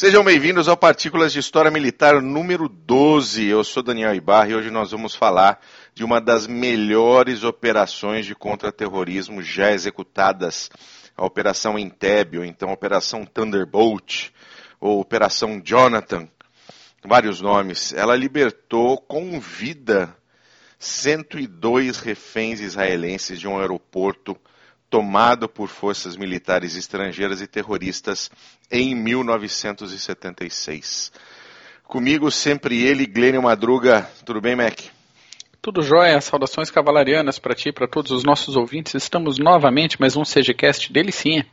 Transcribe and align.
Sejam 0.00 0.24
bem-vindos 0.24 0.66
ao 0.66 0.78
Partículas 0.78 1.30
de 1.30 1.40
História 1.40 1.70
Militar 1.70 2.22
número 2.22 2.70
12. 2.70 3.44
Eu 3.44 3.62
sou 3.62 3.82
Daniel 3.82 4.14
Ibarra 4.14 4.48
e 4.48 4.54
hoje 4.54 4.70
nós 4.70 4.92
vamos 4.92 5.14
falar 5.14 5.60
de 5.92 6.02
uma 6.02 6.18
das 6.18 6.46
melhores 6.46 7.44
operações 7.44 8.24
de 8.24 8.34
contra-terrorismo 8.34 9.42
já 9.42 9.72
executadas, 9.72 10.70
a 11.14 11.26
Operação 11.26 11.78
Entebbe, 11.78 12.38
ou 12.38 12.46
então 12.46 12.72
Operação 12.72 13.26
Thunderbolt, 13.26 14.30
ou 14.80 15.00
Operação 15.00 15.60
Jonathan, 15.62 16.26
vários 17.04 17.42
nomes. 17.42 17.92
Ela 17.92 18.16
libertou 18.16 18.96
com 18.96 19.38
vida 19.38 20.16
102 20.78 21.98
reféns 21.98 22.60
israelenses 22.60 23.38
de 23.38 23.46
um 23.46 23.58
aeroporto 23.58 24.34
tomado 24.90 25.48
por 25.48 25.68
forças 25.68 26.16
militares 26.16 26.76
estrangeiras 26.76 27.40
e 27.40 27.46
terroristas 27.46 28.28
em 28.70 28.94
1976. 28.94 31.10
Comigo 31.84 32.30
sempre 32.30 32.82
ele, 32.82 33.06
Glênio 33.06 33.42
Madruga. 33.42 34.06
Tudo 34.24 34.40
bem, 34.40 34.56
Mac? 34.56 34.80
Tudo 35.62 35.82
jóia, 35.82 36.18
saudações 36.20 36.70
cavalarianas 36.70 37.38
para 37.38 37.54
ti, 37.54 37.72
para 37.72 37.86
todos 37.86 38.10
os 38.10 38.24
nossos 38.24 38.56
ouvintes. 38.56 38.94
Estamos 38.94 39.38
novamente 39.38 40.00
mais 40.00 40.16
um 40.16 40.22
CGCast 40.22 40.90
delicinha. 40.92 41.46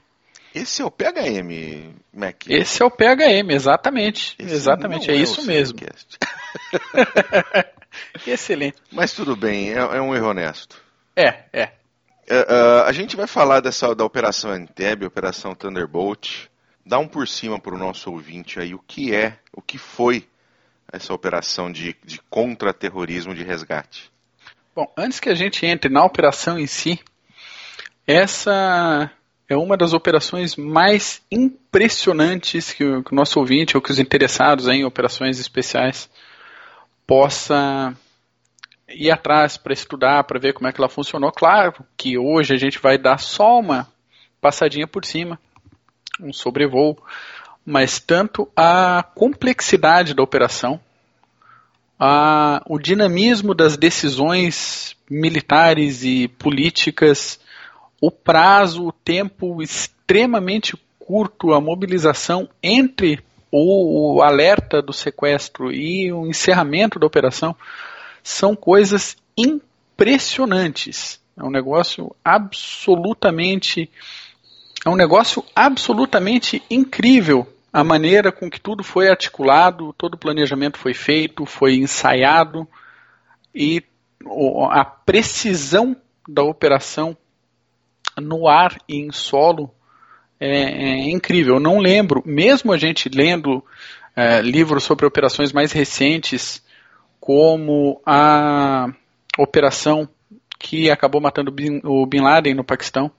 Esse 0.56 0.82
é 0.82 0.86
o 0.86 0.90
PHM, 0.90 1.94
Mac. 2.14 2.50
Esse 2.50 2.82
é 2.82 2.86
o 2.86 2.90
PHM, 2.90 3.52
exatamente. 3.52 4.34
Esse 4.40 4.54
exatamente, 4.54 5.12
é, 5.12 5.14
é 5.14 5.18
isso 5.18 5.46
mesmo. 5.46 5.78
Excelente. 8.26 8.78
Mas 8.92 9.14
tudo 9.14 9.36
bem, 9.36 9.72
é, 9.72 9.78
é 9.78 10.02
um 10.02 10.16
erro 10.16 10.30
honesto. 10.30 10.82
É, 11.16 11.44
é. 11.52 11.74
A 12.88 12.94
gente 12.94 13.18
vai 13.18 13.28
falar 13.28 13.60
dessa 13.60 13.94
da 13.94 14.06
Operação 14.06 14.56
Entebbe, 14.56 15.06
Operação 15.06 15.54
Thunderbolt. 15.54 16.48
Dá 16.86 16.98
um 16.98 17.06
por 17.06 17.28
cima 17.28 17.60
para 17.60 17.76
o 17.76 17.78
nosso 17.78 18.10
ouvinte 18.10 18.62
aí 18.62 18.74
o 18.74 18.80
que 18.80 19.14
é, 19.14 19.38
o 19.52 19.62
que 19.62 19.78
foi 19.78 20.26
essa 20.90 21.14
operação 21.14 21.70
de, 21.70 21.98
de 22.06 22.22
contra-terrorismo 22.30 23.36
de 23.36 23.44
resgate. 23.44 24.10
Bom, 24.74 24.90
antes 24.98 25.20
que 25.20 25.28
a 25.28 25.36
gente 25.36 25.66
entre 25.66 25.92
na 25.92 26.06
operação 26.06 26.58
em 26.58 26.66
si, 26.66 26.98
essa 28.08 29.12
é 29.50 29.58
uma 29.58 29.76
das 29.76 29.92
operações 29.92 30.56
mais 30.56 31.22
impressionantes 31.30 32.72
que 32.72 32.86
o, 32.86 33.04
que 33.04 33.12
o 33.12 33.16
nosso 33.18 33.38
ouvinte 33.38 33.76
ou 33.76 33.84
que 33.84 33.92
os 33.92 34.00
interessados 34.00 34.66
em 34.70 34.86
operações 34.86 35.42
especiais 35.42 36.10
possa 37.06 37.94
ir 38.90 39.12
atrás 39.12 39.58
para 39.58 39.74
estudar, 39.74 40.24
para 40.24 40.40
ver 40.40 40.54
como 40.54 40.68
é 40.68 40.72
que 40.72 40.80
ela 40.80 40.90
funcionou. 40.90 41.32
Claro 41.32 41.74
que 41.96 42.18
hoje 42.18 42.54
a 42.54 42.58
gente 42.58 42.80
vai 42.80 42.98
dar 42.98 43.20
só 43.20 43.60
uma 43.60 43.88
passadinha 44.40 44.88
por 44.88 45.04
cima, 45.04 45.40
um 46.22 46.32
sobrevoo, 46.32 46.98
mas 47.66 48.00
tanto 48.00 48.50
a 48.56 49.04
complexidade 49.16 50.14
da 50.14 50.24
operação, 50.24 50.80
a, 52.00 52.62
o 52.66 52.80
dinamismo 52.80 53.54
das 53.54 53.76
decisões 53.76 54.96
militares 55.10 56.04
e 56.04 56.28
políticas, 56.28 57.40
o 58.02 58.12
prazo, 58.12 58.88
o 58.88 58.92
tempo 58.92 59.62
extremamente 59.62 60.78
curto, 61.00 61.54
a 61.54 61.60
mobilização 61.60 62.48
entre 62.62 63.20
o, 63.52 64.18
o 64.18 64.22
alerta 64.22 64.82
do 64.82 64.94
sequestro 64.94 65.72
e 65.72 66.12
o 66.12 66.28
encerramento 66.28 67.00
da 67.00 67.08
operação 67.08 67.56
são 68.28 68.56
coisas 68.56 69.16
impressionantes. 69.38 71.22
É 71.38 71.44
um 71.44 71.50
negócio 71.50 72.14
absolutamente 72.24 73.90
é 74.86 74.90
um 74.90 74.96
negócio 74.96 75.44
absolutamente 75.56 76.62
incrível 76.70 77.48
a 77.72 77.84
maneira 77.84 78.32
com 78.32 78.50
que 78.50 78.60
tudo 78.60 78.84
foi 78.84 79.10
articulado, 79.10 79.94
todo 79.98 80.14
o 80.14 80.18
planejamento 80.18 80.78
foi 80.78 80.94
feito, 80.94 81.46
foi 81.46 81.76
ensaiado 81.76 82.68
e 83.54 83.84
a 84.72 84.84
precisão 84.84 85.96
da 86.28 86.44
operação 86.44 87.16
no 88.18 88.48
ar 88.48 88.78
e 88.88 88.96
em 88.98 89.12
solo 89.12 89.74
é, 90.40 90.50
é 90.50 91.10
incrível. 91.10 91.56
Eu 91.56 91.60
não 91.60 91.80
lembro, 91.80 92.24
mesmo 92.26 92.72
a 92.72 92.78
gente 92.78 93.10
lendo 93.10 93.64
é, 94.16 94.42
livros 94.42 94.84
sobre 94.84 95.06
operações 95.06 95.52
mais 95.52 95.72
recentes 95.72 96.62
como 97.28 98.02
a 98.06 98.88
operação 99.38 100.08
que 100.58 100.90
acabou 100.90 101.20
matando 101.20 101.54
o 101.84 102.06
Bin 102.06 102.22
Laden 102.22 102.54
no 102.54 102.64
Paquistão. 102.64 103.12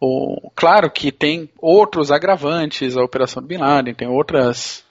O, 0.00 0.50
claro 0.56 0.90
que 0.90 1.12
tem 1.12 1.48
outros 1.56 2.10
agravantes 2.10 2.96
a 2.96 3.04
operação 3.04 3.40
do 3.40 3.46
Bin 3.46 3.58
Laden, 3.58 3.94
tem 3.94 4.08
outras 4.08 4.84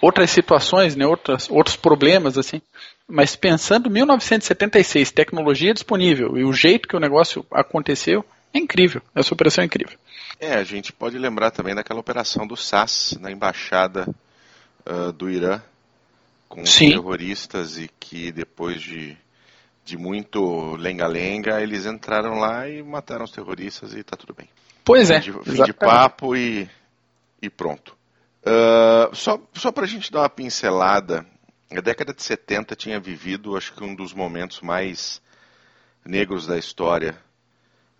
outras 0.00 0.30
situações, 0.30 0.94
né, 0.94 1.04
outras, 1.04 1.50
outros 1.50 1.74
problemas 1.74 2.38
assim. 2.38 2.62
Mas 3.08 3.34
pensando 3.34 3.88
em 3.88 3.92
1976, 3.92 5.10
tecnologia 5.10 5.74
disponível 5.74 6.38
e 6.38 6.44
o 6.44 6.52
jeito 6.52 6.88
que 6.88 6.96
o 6.96 7.00
negócio 7.00 7.44
aconteceu, 7.50 8.24
é 8.54 8.58
incrível. 8.58 9.02
Essa 9.16 9.34
operação 9.34 9.62
é 9.62 9.66
incrível. 9.66 9.98
É, 10.38 10.54
a 10.54 10.62
gente 10.62 10.92
pode 10.92 11.18
lembrar 11.18 11.50
também 11.50 11.74
daquela 11.74 11.98
operação 11.98 12.46
do 12.46 12.56
SAS 12.56 13.18
na 13.20 13.32
embaixada 13.32 14.08
uh, 14.86 15.12
do 15.12 15.28
Irã 15.28 15.60
com 16.52 16.66
Sim. 16.66 16.90
terroristas 16.90 17.78
e 17.78 17.88
que 17.98 18.30
depois 18.30 18.82
de, 18.82 19.16
de 19.86 19.96
muito 19.96 20.76
lenga-lenga, 20.76 21.62
eles 21.62 21.86
entraram 21.86 22.38
lá 22.38 22.68
e 22.68 22.82
mataram 22.82 23.24
os 23.24 23.30
terroristas 23.30 23.94
e 23.94 24.04
tá 24.04 24.18
tudo 24.18 24.34
bem. 24.34 24.50
Pois 24.84 25.10
é. 25.10 25.22
Fim 25.22 25.32
de, 25.32 25.50
fim 25.50 25.62
de 25.64 25.72
papo 25.72 26.36
e, 26.36 26.68
e 27.40 27.48
pronto. 27.48 27.96
Uh, 28.42 29.14
só 29.16 29.40
só 29.54 29.72
para 29.72 29.84
a 29.84 29.88
gente 29.88 30.12
dar 30.12 30.20
uma 30.20 30.28
pincelada, 30.28 31.24
a 31.70 31.80
década 31.80 32.12
de 32.12 32.22
70 32.22 32.76
tinha 32.76 33.00
vivido, 33.00 33.56
acho 33.56 33.72
que 33.72 33.82
um 33.82 33.94
dos 33.94 34.12
momentos 34.12 34.60
mais 34.60 35.22
negros 36.04 36.46
da 36.46 36.58
história 36.58 37.16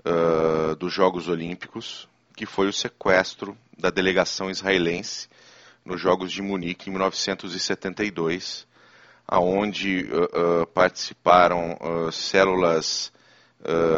uh, 0.05 0.77
dos 0.77 0.93
Jogos 0.93 1.27
Olímpicos, 1.27 2.07
que 2.37 2.45
foi 2.45 2.69
o 2.69 2.73
sequestro 2.73 3.57
da 3.79 3.89
delegação 3.89 4.51
israelense 4.51 5.27
nos 5.85 6.01
Jogos 6.01 6.33
de 6.33 6.41
Munique 6.43 6.89
em 6.89 6.93
1972, 6.93 8.67
aonde 9.27 10.05
uh, 10.05 10.63
uh, 10.63 10.67
participaram 10.69 11.73
uh, 11.81 12.13
células 12.13 13.13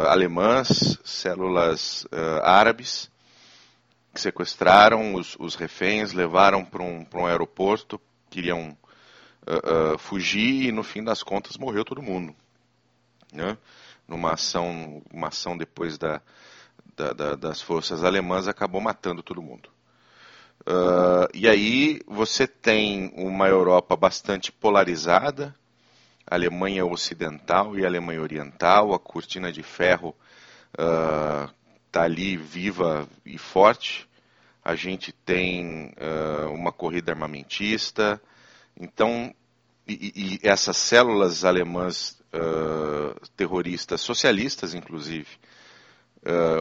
alemãs, 0.07 0.99
células 1.03 2.05
árabes, 2.43 3.09
que 4.13 4.21
sequestraram 4.21 5.15
os, 5.15 5.35
os 5.39 5.55
reféns, 5.55 6.13
levaram 6.13 6.63
para 6.63 6.83
um, 6.83 7.03
um 7.15 7.25
aeroporto, 7.25 7.99
queriam 8.29 8.77
fugir 9.97 10.67
e 10.67 10.71
no 10.71 10.83
fim 10.83 11.03
das 11.03 11.23
contas 11.23 11.57
morreu 11.57 11.83
todo 11.83 11.99
mundo. 11.99 12.35
Né? 13.33 13.57
Numa 14.07 14.33
ação, 14.33 15.01
uma 15.11 15.29
ação 15.29 15.57
depois 15.57 15.97
da, 15.97 16.21
da, 16.95 17.11
da, 17.11 17.35
das 17.35 17.59
forças 17.59 18.03
alemãs 18.03 18.47
acabou 18.47 18.79
matando 18.79 19.23
todo 19.23 19.41
mundo. 19.41 19.67
Uh, 20.61 21.29
e 21.31 21.47
aí 21.47 22.01
você 22.07 22.47
tem 22.47 23.11
uma 23.15 23.47
Europa 23.47 23.95
bastante 23.95 24.51
polarizada, 24.51 25.55
Alemanha 26.25 26.83
Ocidental 26.83 27.77
e 27.77 27.85
Alemanha 27.85 28.21
Oriental, 28.21 28.93
a 28.93 28.99
cortina 28.99 29.51
de 29.51 29.61
ferro 29.61 30.15
está 30.71 32.01
uh, 32.01 32.03
ali 32.03 32.35
viva 32.35 33.07
e 33.23 33.37
forte. 33.37 34.09
A 34.63 34.73
gente 34.73 35.11
tem 35.11 35.93
uh, 35.97 36.49
uma 36.51 36.71
corrida 36.71 37.11
armamentista. 37.11 38.19
Então, 38.75 39.31
e, 39.87 40.39
e 40.43 40.47
essas 40.47 40.77
células 40.77 41.45
alemãs 41.45 42.15
terroristas, 43.37 44.01
socialistas 44.01 44.73
inclusive, 44.73 45.29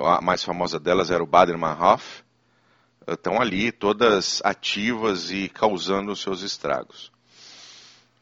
a 0.04 0.20
mais 0.20 0.44
famosa 0.44 0.78
delas 0.78 1.10
era 1.10 1.20
o 1.20 1.26
Bader-Meinhof, 1.26 2.23
estão 3.06 3.40
ali, 3.40 3.70
todas 3.70 4.40
ativas 4.44 5.30
e 5.30 5.48
causando 5.48 6.14
seus 6.16 6.42
estragos. 6.42 7.12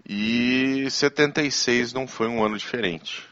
E 0.08 0.88
76 0.90 1.92
não 1.92 2.06
foi 2.06 2.28
um 2.28 2.44
ano 2.44 2.58
diferente. 2.58 3.24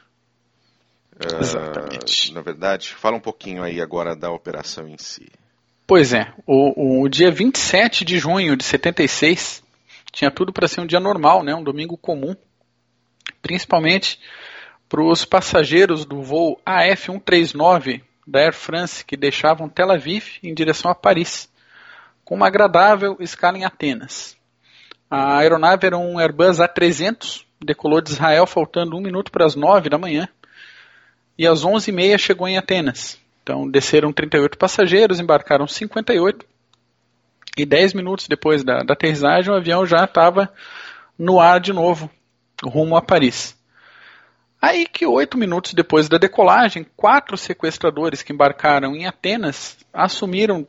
Ah, 1.18 1.40
Exatamente. 1.40 2.30
Uh, 2.30 2.34
na 2.34 2.42
verdade, 2.42 2.94
fala 2.94 3.16
um 3.16 3.20
pouquinho 3.20 3.62
aí 3.62 3.80
agora 3.80 4.14
da 4.14 4.30
operação 4.30 4.88
em 4.88 4.96
si. 4.96 5.28
Pois 5.86 6.12
é, 6.12 6.32
o, 6.46 7.02
o 7.02 7.08
dia 7.08 7.32
27 7.32 8.04
de 8.04 8.18
junho 8.18 8.56
de 8.56 8.64
76 8.64 9.62
tinha 10.12 10.30
tudo 10.30 10.52
para 10.52 10.68
ser 10.68 10.80
um 10.80 10.86
dia 10.86 11.00
normal, 11.00 11.42
né, 11.42 11.54
um 11.54 11.64
domingo 11.64 11.96
comum, 11.96 12.34
principalmente 13.42 14.18
para 14.88 15.02
os 15.02 15.24
passageiros 15.24 16.04
do 16.04 16.22
voo 16.22 16.60
AF139 16.66 18.02
da 18.30 18.40
Air 18.40 18.54
France 18.54 19.04
que 19.04 19.16
deixavam 19.16 19.68
Tel 19.68 19.90
Aviv 19.90 20.38
em 20.42 20.54
direção 20.54 20.90
a 20.90 20.94
Paris, 20.94 21.50
com 22.24 22.36
uma 22.36 22.46
agradável 22.46 23.16
escala 23.18 23.58
em 23.58 23.64
Atenas. 23.64 24.36
A 25.10 25.38
aeronave 25.38 25.86
era 25.86 25.98
um 25.98 26.18
Airbus 26.18 26.58
A300, 26.58 27.44
decolou 27.60 28.00
de 28.00 28.10
Israel 28.10 28.46
faltando 28.46 28.96
um 28.96 29.00
minuto 29.00 29.32
para 29.32 29.44
as 29.44 29.56
nove 29.56 29.88
da 29.88 29.98
manhã 29.98 30.28
e 31.36 31.46
às 31.46 31.64
onze 31.64 31.90
e 31.90 31.94
meia 31.94 32.16
chegou 32.16 32.46
em 32.46 32.56
Atenas. 32.56 33.18
Então 33.42 33.68
desceram 33.68 34.12
38 34.12 34.56
passageiros, 34.56 35.18
embarcaram 35.18 35.66
58 35.66 36.46
E 37.56 37.66
10 37.66 37.94
minutos 37.94 38.28
depois 38.28 38.62
da, 38.62 38.84
da 38.84 38.92
aterrissagem, 38.92 39.52
o 39.52 39.56
avião 39.56 39.84
já 39.84 40.04
estava 40.04 40.52
no 41.18 41.40
ar 41.40 41.58
de 41.58 41.72
novo, 41.72 42.08
rumo 42.64 42.94
a 42.94 43.02
Paris. 43.02 43.58
Aí 44.60 44.86
que 44.86 45.06
oito 45.06 45.38
minutos 45.38 45.72
depois 45.72 46.08
da 46.08 46.18
decolagem, 46.18 46.86
quatro 46.96 47.36
sequestradores 47.36 48.22
que 48.22 48.32
embarcaram 48.32 48.94
em 48.94 49.06
Atenas 49.06 49.78
assumiram 49.92 50.66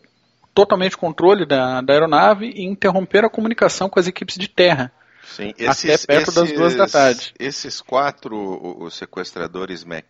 totalmente 0.54 0.96
o 0.96 1.00
controle 1.00 1.46
da, 1.46 1.82
da 1.82 1.94
aeronave 1.94 2.48
e 2.48 2.64
interromperam 2.64 3.28
a 3.28 3.32
comunicação 3.32 3.90
com 3.90 4.00
as 4.00 4.08
equipes 4.08 4.38
de 4.38 4.48
terra. 4.48 4.92
Sim, 5.24 5.54
esses, 5.58 5.90
até 5.90 6.08
perto 6.08 6.30
esses, 6.30 6.36
das 6.36 6.52
duas 6.52 6.76
da 6.76 6.88
tarde. 6.88 7.34
Esses 7.38 7.82
quatro 7.82 8.84
os 8.84 8.96
sequestradores, 8.96 9.84
Mac, 9.84 10.06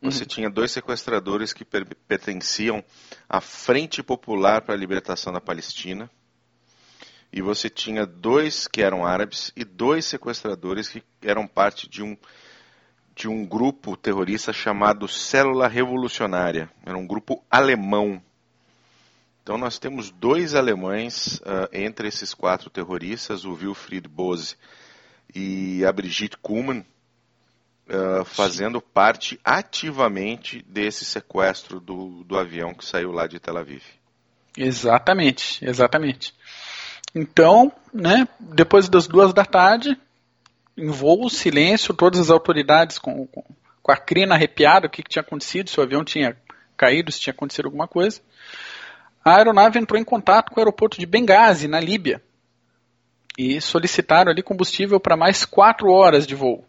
você 0.00 0.22
uhum. 0.22 0.26
tinha 0.26 0.50
dois 0.50 0.70
sequestradores 0.70 1.52
que 1.52 1.64
per 1.64 1.86
pertenciam 2.06 2.84
à 3.28 3.40
Frente 3.40 4.02
Popular 4.02 4.62
para 4.62 4.74
a 4.74 4.78
Libertação 4.78 5.32
da 5.32 5.40
Palestina. 5.40 6.10
E 7.32 7.42
você 7.42 7.68
tinha 7.68 8.06
dois 8.06 8.68
que 8.68 8.82
eram 8.82 9.04
árabes 9.04 9.52
e 9.56 9.64
dois 9.64 10.04
sequestradores 10.06 10.88
que 10.88 11.02
eram 11.22 11.46
parte 11.46 11.88
de 11.88 12.02
um, 12.02 12.16
de 13.16 13.28
um 13.28 13.46
grupo 13.46 13.96
terrorista 13.96 14.52
chamado 14.52 15.08
Célula 15.08 15.66
Revolucionária. 15.66 16.70
Era 16.84 16.98
um 16.98 17.06
grupo 17.06 17.42
alemão. 17.50 18.22
Então 19.42 19.56
nós 19.56 19.78
temos 19.78 20.10
dois 20.10 20.54
alemães 20.54 21.38
uh, 21.38 21.66
entre 21.72 22.08
esses 22.08 22.34
quatro 22.34 22.68
terroristas, 22.68 23.46
o 23.46 23.54
Wilfried 23.54 24.06
Bose 24.06 24.56
e 25.34 25.82
a 25.86 25.92
Brigitte 25.92 26.36
Kuhlmann, 26.36 26.84
uh, 27.88 28.24
fazendo 28.26 28.82
parte 28.82 29.40
ativamente 29.42 30.62
desse 30.68 31.06
sequestro 31.06 31.80
do, 31.80 32.22
do 32.22 32.36
avião 32.36 32.74
que 32.74 32.84
saiu 32.84 33.12
lá 33.12 33.26
de 33.26 33.40
Tel 33.40 33.56
Aviv. 33.56 33.82
Exatamente, 34.58 35.64
exatamente. 35.64 36.34
Então, 37.14 37.72
né, 37.94 38.28
depois 38.38 38.90
das 38.90 39.06
duas 39.06 39.32
da 39.32 39.44
tarde, 39.44 39.98
em 40.76 40.88
voo, 40.88 41.28
silêncio, 41.30 41.94
todas 41.94 42.20
as 42.20 42.30
autoridades 42.30 42.98
com, 42.98 43.26
com, 43.26 43.44
com 43.82 43.92
a 43.92 43.96
crina 43.96 44.34
arrepiada, 44.34 44.86
o 44.86 44.90
que, 44.90 45.02
que 45.02 45.10
tinha 45.10 45.22
acontecido, 45.22 45.70
se 45.70 45.80
o 45.80 45.82
avião 45.82 46.04
tinha 46.04 46.36
caído, 46.76 47.10
se 47.10 47.20
tinha 47.20 47.32
acontecido 47.32 47.66
alguma 47.66 47.88
coisa. 47.88 48.20
A 49.24 49.36
aeronave 49.36 49.78
entrou 49.78 50.00
em 50.00 50.04
contato 50.04 50.50
com 50.50 50.60
o 50.60 50.62
aeroporto 50.62 50.98
de 50.98 51.06
Benghazi, 51.06 51.66
na 51.66 51.80
Líbia, 51.80 52.22
e 53.38 53.60
solicitaram 53.60 54.30
ali 54.30 54.42
combustível 54.42 55.00
para 55.00 55.16
mais 55.16 55.44
quatro 55.44 55.90
horas 55.90 56.26
de 56.26 56.34
voo. 56.34 56.64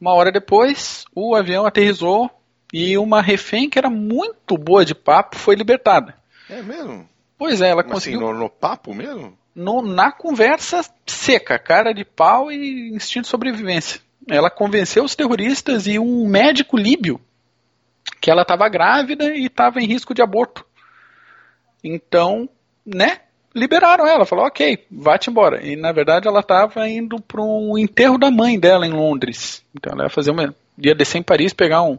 Uma 0.00 0.14
hora 0.14 0.30
depois, 0.30 1.04
o 1.14 1.34
avião 1.34 1.66
aterrizou 1.66 2.30
e 2.72 2.96
uma 2.98 3.20
refém 3.20 3.68
que 3.68 3.78
era 3.78 3.90
muito 3.90 4.56
boa 4.56 4.84
de 4.84 4.94
papo 4.94 5.36
foi 5.36 5.54
libertada. 5.54 6.14
É 6.48 6.62
mesmo? 6.62 7.08
Pois 7.36 7.60
é, 7.60 7.70
ela 7.70 7.82
Como 7.82 7.94
conseguiu. 7.94 8.20
Assim, 8.20 8.32
no, 8.32 8.38
no 8.38 8.50
papo 8.50 8.94
mesmo? 8.94 9.36
No, 9.58 9.82
na 9.82 10.12
conversa 10.12 10.88
seca, 11.04 11.58
cara 11.58 11.92
de 11.92 12.04
pau 12.04 12.52
e 12.52 12.90
instinto 12.94 13.24
de 13.24 13.28
sobrevivência. 13.28 14.00
Ela 14.28 14.48
convenceu 14.48 15.02
os 15.02 15.16
terroristas 15.16 15.88
e 15.88 15.98
um 15.98 16.28
médico 16.28 16.76
líbio 16.76 17.20
que 18.20 18.30
ela 18.30 18.42
estava 18.42 18.68
grávida 18.68 19.34
e 19.34 19.46
estava 19.46 19.80
em 19.80 19.86
risco 19.86 20.14
de 20.14 20.22
aborto. 20.22 20.64
Então, 21.82 22.48
né? 22.86 23.22
liberaram 23.52 24.06
ela, 24.06 24.24
falou, 24.24 24.46
ok, 24.46 24.86
vá-te 24.88 25.28
embora. 25.28 25.66
E 25.66 25.74
na 25.74 25.90
verdade 25.90 26.28
ela 26.28 26.38
estava 26.38 26.88
indo 26.88 27.20
para 27.20 27.42
um 27.42 27.76
enterro 27.76 28.16
da 28.16 28.30
mãe 28.30 28.60
dela 28.60 28.86
em 28.86 28.92
Londres. 28.92 29.64
Então 29.74 29.92
ela 29.92 30.04
ia 30.04 30.10
fazer 30.10 30.30
uma. 30.30 30.54
ia 30.78 30.94
descer 30.94 31.18
em 31.18 31.22
Paris, 31.22 31.52
pegar 31.52 31.82
um, 31.82 31.98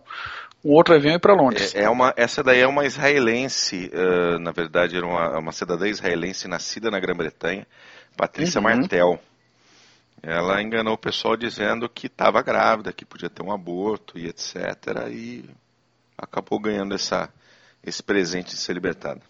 um 0.63 0.71
outro 0.71 0.95
avião 0.95 1.13
e 1.13 1.15
ir 1.15 1.19
para 1.19 1.33
Londres. 1.33 1.73
É, 1.73 1.83
é, 1.83 1.89
uma, 1.89 2.13
essa 2.17 2.43
daí 2.43 2.59
é 2.59 2.67
uma 2.67 2.85
israelense, 2.85 3.91
uh, 3.93 4.39
na 4.39 4.51
verdade, 4.51 4.97
era 4.97 5.05
uma, 5.05 5.39
uma 5.39 5.51
cidadã 5.51 5.87
israelense 5.87 6.47
nascida 6.47 6.91
na 6.91 6.99
Grã-Bretanha, 6.99 7.65
Patrícia 8.17 8.59
uhum. 8.59 8.63
Martel. 8.63 9.19
Ela 10.21 10.61
enganou 10.61 10.95
o 10.95 10.97
pessoal 10.97 11.37
dizendo 11.37 11.87
que 11.87 12.07
estava 12.07 12.41
grávida, 12.41 12.91
que 12.91 13.05
podia 13.05 13.29
ter 13.29 13.41
um 13.41 13.53
aborto 13.53 14.19
e 14.19 14.27
etc. 14.27 14.55
E 15.09 15.45
acabou 16.17 16.59
ganhando 16.59 16.93
essa, 16.93 17.29
esse 17.81 18.03
presente 18.03 18.49
de 18.49 18.57
ser 18.57 18.73
libertada 18.73 19.21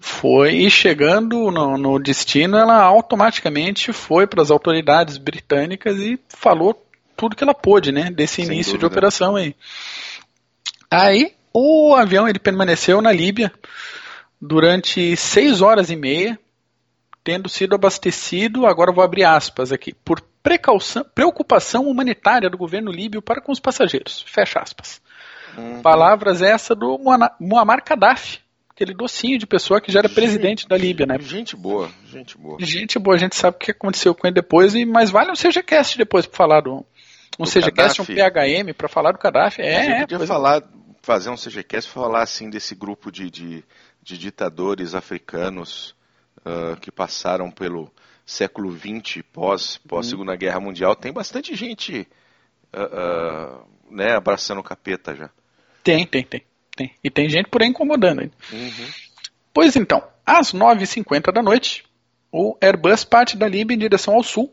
foi 0.00 0.54
e 0.54 0.70
chegando 0.70 1.50
no, 1.50 1.76
no, 1.76 1.98
destino, 1.98 2.56
ela 2.56 2.80
automaticamente 2.82 3.92
foi 3.92 4.26
para 4.26 4.40
as 4.40 4.50
autoridades 4.50 5.18
britânicas 5.18 5.98
e 5.98 6.18
falou 6.28 6.80
tudo 7.16 7.34
que 7.34 7.42
ela 7.42 7.54
pôde, 7.54 7.90
né, 7.90 8.10
desse 8.10 8.36
Sem 8.36 8.46
início 8.46 8.74
dúvida. 8.74 8.88
de 8.88 8.94
operação 8.94 9.34
aí. 9.34 9.56
Aí 10.90 11.34
o 11.52 11.94
avião 11.94 12.28
ele 12.28 12.38
permaneceu 12.38 13.00
na 13.02 13.12
Líbia 13.12 13.52
durante 14.40 15.16
seis 15.16 15.60
horas 15.60 15.90
e 15.90 15.96
meia, 15.96 16.38
tendo 17.24 17.48
sido 17.48 17.74
abastecido, 17.74 18.66
agora 18.66 18.92
vou 18.92 19.04
abrir 19.04 19.24
aspas 19.24 19.72
aqui, 19.72 19.92
por 19.92 20.20
precaução, 20.42 21.04
preocupação 21.14 21.86
humanitária 21.86 22.48
do 22.48 22.56
governo 22.56 22.90
líbio 22.90 23.20
para 23.20 23.40
com 23.40 23.52
os 23.52 23.60
passageiros. 23.60 24.24
Fecha 24.26 24.60
aspas. 24.60 25.00
Uhum. 25.56 25.82
Palavras 25.82 26.40
essa 26.40 26.74
do 26.74 26.98
Muammar 27.40 27.82
Gaddafi, 27.84 28.38
aquele 28.70 28.94
docinho 28.94 29.38
de 29.38 29.46
pessoa 29.46 29.80
que 29.80 29.90
já 29.90 29.98
era 29.98 30.08
gente, 30.08 30.14
presidente 30.14 30.68
da 30.68 30.76
Líbia, 30.76 31.04
né? 31.04 31.18
Gente 31.18 31.56
boa, 31.56 31.90
gente 32.06 32.38
boa. 32.38 32.56
Gente 32.60 32.98
boa, 32.98 33.16
a 33.16 33.18
gente 33.18 33.34
sabe 33.34 33.56
o 33.56 33.58
que 33.58 33.72
aconteceu 33.72 34.14
com 34.14 34.26
ele 34.26 34.34
depois, 34.34 34.74
e 34.74 34.86
mas 34.86 35.10
vale 35.10 35.30
um 35.30 35.34
CGCast 35.34 35.98
depois 35.98 36.26
para 36.26 36.36
falar 36.36 36.60
do. 36.60 36.86
Um 37.38 37.44
do 37.44 37.50
CGCast, 37.50 38.02
um 38.02 38.04
PHM, 38.04 38.72
para 38.76 38.88
falar 38.88 39.12
do 39.12 39.18
Gaddafi. 39.18 39.62
É, 39.62 39.76
a 39.76 39.82
gente 39.82 39.92
é, 39.92 40.00
podia 40.00 40.26
falar, 40.26 40.62
fazer 41.08 41.30
um 41.30 41.36
CGCast 41.36 41.90
falar 41.90 42.22
assim 42.22 42.50
desse 42.50 42.74
grupo 42.74 43.10
de, 43.10 43.30
de, 43.30 43.64
de 44.02 44.18
ditadores 44.18 44.94
africanos 44.94 45.94
uh, 46.40 46.78
que 46.82 46.92
passaram 46.92 47.50
pelo 47.50 47.90
século 48.26 48.70
XX, 48.70 49.22
pós, 49.32 49.78
pós 49.78 50.04
uhum. 50.04 50.10
Segunda 50.10 50.36
Guerra 50.36 50.60
Mundial. 50.60 50.94
Tem 50.94 51.10
bastante 51.10 51.56
gente 51.56 52.06
uh, 52.76 53.62
uh, 53.62 53.66
né, 53.90 54.14
abraçando 54.14 54.58
o 54.58 54.62
capeta 54.62 55.16
já. 55.16 55.30
Tem, 55.82 56.06
tem, 56.06 56.22
tem. 56.22 56.42
Tem. 56.76 56.94
E 57.02 57.10
tem 57.10 57.26
gente 57.30 57.48
por 57.48 57.62
aí 57.62 57.68
incomodando 57.68 58.20
ainda. 58.20 58.34
Uhum. 58.52 58.90
Pois 59.54 59.76
então, 59.76 60.06
às 60.26 60.52
9h50 60.52 61.32
da 61.32 61.42
noite, 61.42 61.86
o 62.30 62.54
Airbus 62.60 63.02
parte 63.04 63.34
da 63.34 63.48
Líbia 63.48 63.74
em 63.74 63.78
direção 63.78 64.12
ao 64.12 64.22
sul, 64.22 64.52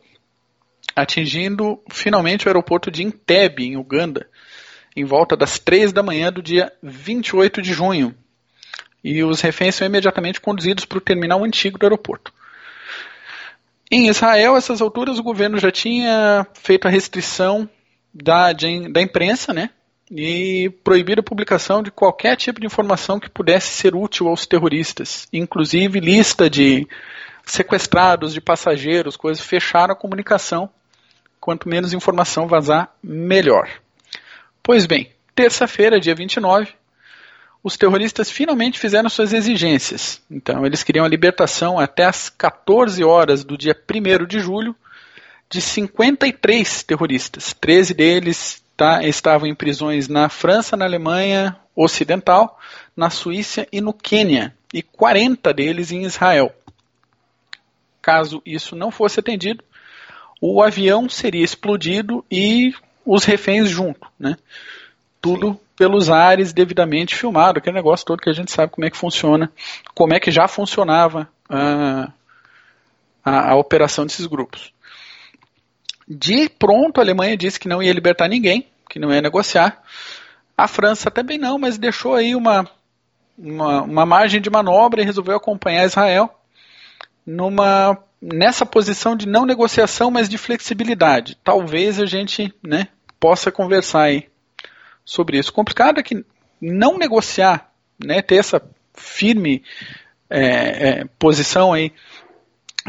atingindo 0.95 1.83
finalmente 1.91 2.45
o 2.45 2.49
aeroporto 2.49 2.89
de 2.89 3.03
Entebbe, 3.03 3.65
em 3.65 3.75
Uganda, 3.75 4.29
em 4.95 5.03
volta 5.03 5.35
das 5.35 5.59
3 5.59 5.91
da 5.91 6.01
manhã 6.01 6.31
do 6.31 6.41
dia 6.41 6.71
28 6.81 7.61
de 7.61 7.73
junho. 7.73 8.15
E 9.03 9.23
os 9.23 9.41
reféns 9.41 9.75
são 9.75 9.85
imediatamente 9.85 10.41
conduzidos 10.41 10.85
para 10.85 10.97
o 10.97 11.01
terminal 11.01 11.43
antigo 11.43 11.77
do 11.77 11.85
aeroporto. 11.85 12.33
Em 13.91 14.07
Israel, 14.07 14.55
a 14.55 14.57
essas 14.57 14.81
alturas, 14.81 15.19
o 15.19 15.23
governo 15.23 15.59
já 15.59 15.71
tinha 15.71 16.47
feito 16.55 16.87
a 16.87 16.91
restrição 16.91 17.69
da, 18.13 18.51
de, 18.51 18.89
da 18.89 19.01
imprensa, 19.01 19.53
né? 19.53 19.69
e 20.09 20.69
proibir 20.83 21.19
a 21.19 21.23
publicação 21.23 21.81
de 21.81 21.89
qualquer 21.89 22.35
tipo 22.37 22.59
de 22.59 22.67
informação 22.67 23.19
que 23.19 23.29
pudesse 23.29 23.69
ser 23.69 23.95
útil 23.95 24.27
aos 24.27 24.45
terroristas, 24.45 25.27
inclusive 25.33 25.99
lista 25.99 26.49
de 26.49 26.87
sequestrados, 27.45 28.33
de 28.33 28.41
passageiros, 28.41 29.17
coisas, 29.17 29.43
fecharam 29.43 29.93
a 29.93 29.97
comunicação. 29.97 30.69
Quanto 31.39 31.69
menos 31.69 31.93
informação 31.93 32.47
vazar, 32.47 32.91
melhor. 33.03 33.69
Pois 34.65 34.87
bem, 34.87 35.11
terça-feira, 35.35 35.99
dia 35.99 36.15
29, 36.15 36.73
os 37.63 37.77
terroristas 37.77 38.31
finalmente 38.31 38.79
fizeram 38.79 39.07
suas 39.09 39.31
exigências. 39.31 40.19
Então, 40.29 40.65
eles 40.65 40.81
queriam 40.81 41.05
a 41.05 41.07
libertação 41.07 41.77
até 41.77 42.03
as 42.03 42.29
14 42.29 43.03
horas 43.03 43.43
do 43.43 43.55
dia 43.55 43.77
1 43.77 44.25
de 44.25 44.39
julho 44.39 44.75
de 45.47 45.61
53 45.61 46.81
terroristas. 46.81 47.53
13 47.53 47.93
deles 47.93 48.63
tá, 48.75 49.03
estavam 49.03 49.47
em 49.47 49.53
prisões 49.53 50.07
na 50.07 50.29
França, 50.29 50.75
na 50.75 50.85
Alemanha 50.85 51.55
Ocidental, 51.75 52.59
na 52.97 53.11
Suíça 53.11 53.67
e 53.71 53.79
no 53.79 53.93
Quênia, 53.93 54.51
e 54.73 54.81
40 54.81 55.53
deles 55.53 55.91
em 55.91 56.05
Israel. 56.05 56.51
Caso 58.01 58.41
isso 58.43 58.75
não 58.75 58.89
fosse 58.89 59.19
atendido, 59.19 59.63
o 60.41 60.59
avião 60.63 61.07
seria 61.07 61.43
explodido 61.43 62.25
e 62.31 62.73
os 63.05 63.23
reféns 63.23 63.69
junto, 63.69 64.07
né? 64.19 64.35
Tudo 65.21 65.51
Sim. 65.51 65.59
pelos 65.77 66.09
ares 66.09 66.53
devidamente 66.53 67.15
filmado, 67.15 67.59
aquele 67.59 67.75
negócio 67.75 68.05
todo 68.05 68.21
que 68.21 68.29
a 68.29 68.33
gente 68.33 68.51
sabe 68.51 68.71
como 68.71 68.85
é 68.85 68.89
que 68.89 68.97
funciona, 68.97 69.51
como 69.93 70.13
é 70.13 70.19
que 70.19 70.31
já 70.31 70.47
funcionava 70.47 71.29
a, 71.49 72.11
a, 73.23 73.51
a 73.51 73.55
operação 73.55 74.05
desses 74.05 74.25
grupos. 74.25 74.73
De 76.07 76.49
pronto, 76.49 76.99
a 76.99 77.03
Alemanha 77.03 77.37
disse 77.37 77.59
que 77.59 77.67
não 77.67 77.81
ia 77.81 77.93
libertar 77.93 78.27
ninguém, 78.27 78.67
que 78.89 78.99
não 78.99 79.13
ia 79.13 79.21
negociar. 79.21 79.81
A 80.57 80.67
França 80.67 81.09
também 81.09 81.37
não, 81.37 81.57
mas 81.57 81.77
deixou 81.77 82.15
aí 82.15 82.35
uma, 82.35 82.69
uma, 83.37 83.81
uma 83.81 84.05
margem 84.05 84.39
de 84.39 84.49
manobra 84.49 85.01
e 85.01 85.05
resolveu 85.05 85.35
acompanhar 85.35 85.85
Israel 85.85 86.39
numa 87.25 87.97
nessa 88.21 88.65
posição 88.65 89.15
de 89.15 89.27
não 89.27 89.45
negociação, 89.45 90.09
mas 90.09 90.27
de 90.27 90.37
flexibilidade. 90.37 91.37
Talvez 91.43 91.99
a 91.99 92.05
gente 92.05 92.53
né, 92.63 92.87
possa 93.25 93.51
conversar 93.51 94.03
aí 94.03 94.27
sobre 95.03 95.39
isso. 95.39 95.49
O 95.49 95.53
complicado 95.53 95.99
é 95.99 96.03
que 96.03 96.23
não 96.61 96.95
negociar, 96.95 97.71
né, 97.97 98.21
ter 98.21 98.35
essa 98.35 98.61
firme 98.93 99.63
é, 100.29 100.89
é, 100.89 101.05
posição 101.17 101.73
aí 101.73 101.91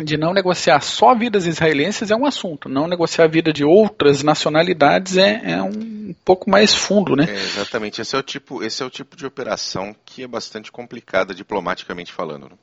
de 0.05 0.19
não 0.19 0.35
negociar 0.35 0.83
só 0.83 1.15
vidas 1.15 1.47
israelenses 1.47 2.11
é 2.11 2.15
um 2.15 2.27
assunto, 2.27 2.69
não 2.69 2.87
negociar 2.87 3.25
a 3.25 3.29
vida 3.29 3.51
de 3.51 3.65
outras 3.65 4.23
nacionalidades 4.23 5.17
é, 5.17 5.41
é 5.53 5.63
um 5.63 6.15
pouco 6.23 6.51
mais 6.51 6.75
fundo, 6.75 7.17
né? 7.17 7.25
É, 7.27 7.33
exatamente, 7.33 8.03
esse 8.03 8.15
é, 8.15 8.19
o 8.19 8.23
tipo, 8.23 8.63
esse 8.63 8.83
é 8.83 8.85
o 8.85 8.91
tipo 8.91 9.17
de 9.17 9.25
operação 9.25 9.97
que 10.05 10.23
é 10.23 10.29
bastante 10.29 10.71
complicada 10.71 11.35
diplomaticamente 11.35 12.13
falando. 12.13 12.51
Né? 12.51 12.57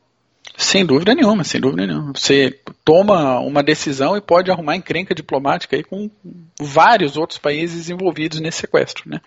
Sem 0.57 0.85
dúvida 0.85 1.15
nenhuma, 1.15 1.43
sem 1.43 1.59
dúvida 1.59 1.88
nenhuma. 1.88 2.13
Você 2.13 2.59
toma 2.83 3.39
uma 3.39 3.63
decisão 3.63 4.15
e 4.15 4.21
pode 4.21 4.51
arrumar 4.51 4.75
encrenca 4.75 5.15
diplomática 5.15 5.75
aí 5.75 5.83
com 5.83 6.09
vários 6.59 7.17
outros 7.17 7.39
países 7.39 7.89
envolvidos 7.89 8.39
nesse 8.39 8.59
sequestro, 8.59 9.09
né? 9.09 9.21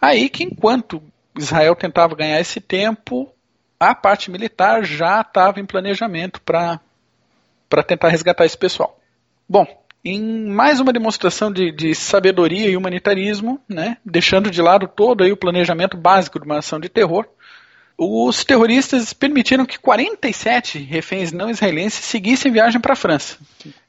Aí 0.00 0.28
que 0.28 0.42
enquanto 0.42 1.02
Israel 1.38 1.76
tentava 1.76 2.16
ganhar 2.16 2.40
esse 2.40 2.60
tempo, 2.60 3.30
a 3.78 3.94
parte 3.94 4.30
militar 4.30 4.84
já 4.84 5.20
estava 5.20 5.60
em 5.60 5.66
planejamento 5.66 6.40
para 6.40 6.80
tentar 7.86 8.08
resgatar 8.08 8.44
esse 8.44 8.58
pessoal. 8.58 8.98
Bom, 9.48 9.66
em 10.04 10.48
mais 10.48 10.80
uma 10.80 10.92
demonstração 10.92 11.52
de, 11.52 11.70
de, 11.70 11.94
sabedoria 11.94 12.68
e 12.68 12.76
humanitarismo, 12.76 13.60
né, 13.68 13.96
deixando 14.04 14.50
de 14.50 14.60
lado 14.60 14.88
todo 14.88 15.22
aí 15.22 15.30
o 15.30 15.36
planejamento 15.36 15.96
básico 15.96 16.40
de 16.40 16.46
uma 16.46 16.58
ação 16.58 16.80
de 16.80 16.88
terror, 16.88 17.26
os 17.96 18.44
terroristas 18.44 19.12
permitiram 19.12 19.66
que 19.66 19.78
47 19.78 20.78
reféns 20.78 21.32
não 21.32 21.50
israelenses 21.50 22.04
seguissem 22.04 22.52
viagem 22.52 22.80
para 22.80 22.94
a 22.94 22.96
França. 22.96 23.38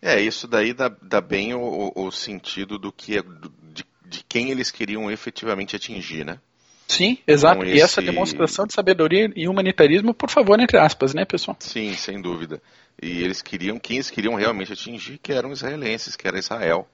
É, 0.01 0.19
isso 0.21 0.47
daí 0.47 0.73
dá, 0.73 0.91
dá 1.01 1.21
bem 1.21 1.53
o, 1.53 1.91
o, 1.95 2.11
sentido 2.11 2.77
do 2.77 2.91
que 2.91 3.17
é, 3.17 3.21
de, 3.21 3.85
de 4.05 4.23
quem 4.27 4.49
eles 4.49 4.69
queriam 4.69 5.09
efetivamente 5.09 5.75
atingir, 5.75 6.25
né? 6.25 6.39
Sim, 6.87 7.17
exato. 7.25 7.61
Então, 7.61 7.69
esse... 7.69 7.77
E 7.77 7.81
essa 7.81 8.01
demonstração 8.01 8.67
de 8.67 8.73
sabedoria 8.73 9.31
e 9.35 9.47
humanitarismo, 9.47 10.13
por 10.13 10.29
favor, 10.29 10.59
entre 10.59 10.77
aspas, 10.77 11.13
né, 11.13 11.25
pessoal? 11.25 11.55
Sim, 11.59 11.93
sem 11.95 12.21
dúvida. 12.21 12.61
E 13.01 13.23
eles 13.23 13.41
queriam, 13.41 13.79
quem 13.79 13.97
eles 13.97 14.11
queriam 14.11 14.35
realmente 14.35 14.73
atingir, 14.73 15.17
que 15.17 15.33
eram 15.33 15.51
israelenses, 15.51 16.15
que 16.15 16.27
era 16.27 16.37
Israel. 16.37 16.87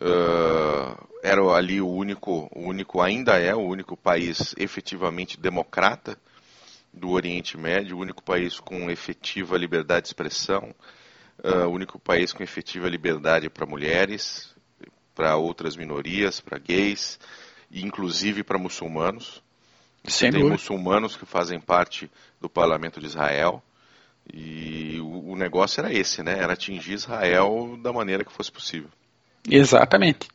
Uh, 0.00 1.08
era 1.22 1.40
ali 1.54 1.80
o 1.80 1.88
único, 1.88 2.48
o 2.54 2.68
único, 2.68 3.00
ainda 3.00 3.38
é 3.38 3.54
o 3.54 3.60
único 3.60 3.96
país 3.96 4.54
efetivamente 4.58 5.40
democrata 5.40 6.18
do 6.92 7.10
Oriente 7.10 7.56
Médio, 7.56 7.96
o 7.96 8.00
único 8.00 8.22
país 8.22 8.58
com 8.60 8.90
efetiva 8.90 9.56
liberdade 9.56 10.02
de 10.02 10.08
expressão, 10.08 10.74
uh, 11.38 11.66
o 11.66 11.70
único 11.70 11.98
país 11.98 12.32
com 12.32 12.42
efetiva 12.42 12.88
liberdade 12.88 13.48
para 13.48 13.66
mulheres, 13.66 14.54
para 15.14 15.36
outras 15.36 15.76
minorias, 15.76 16.40
para 16.40 16.58
gays 16.58 17.18
inclusive 17.82 18.42
para 18.42 18.58
muçulmanos. 18.58 19.42
Sem 20.06 20.30
tem 20.30 20.40
dúvida. 20.40 20.54
muçulmanos 20.54 21.16
que 21.16 21.24
fazem 21.24 21.58
parte 21.58 22.10
do 22.40 22.48
parlamento 22.48 23.00
de 23.00 23.06
Israel. 23.06 23.62
E 24.32 24.98
o, 25.00 25.32
o, 25.32 25.36
negócio 25.36 25.80
era 25.80 25.92
esse, 25.92 26.22
né? 26.22 26.38
Era 26.38 26.52
atingir 26.52 26.92
Israel 26.92 27.78
da 27.82 27.92
maneira 27.92 28.24
que 28.24 28.32
fosse 28.32 28.52
possível. 28.52 28.90
Exatamente. 29.48 30.28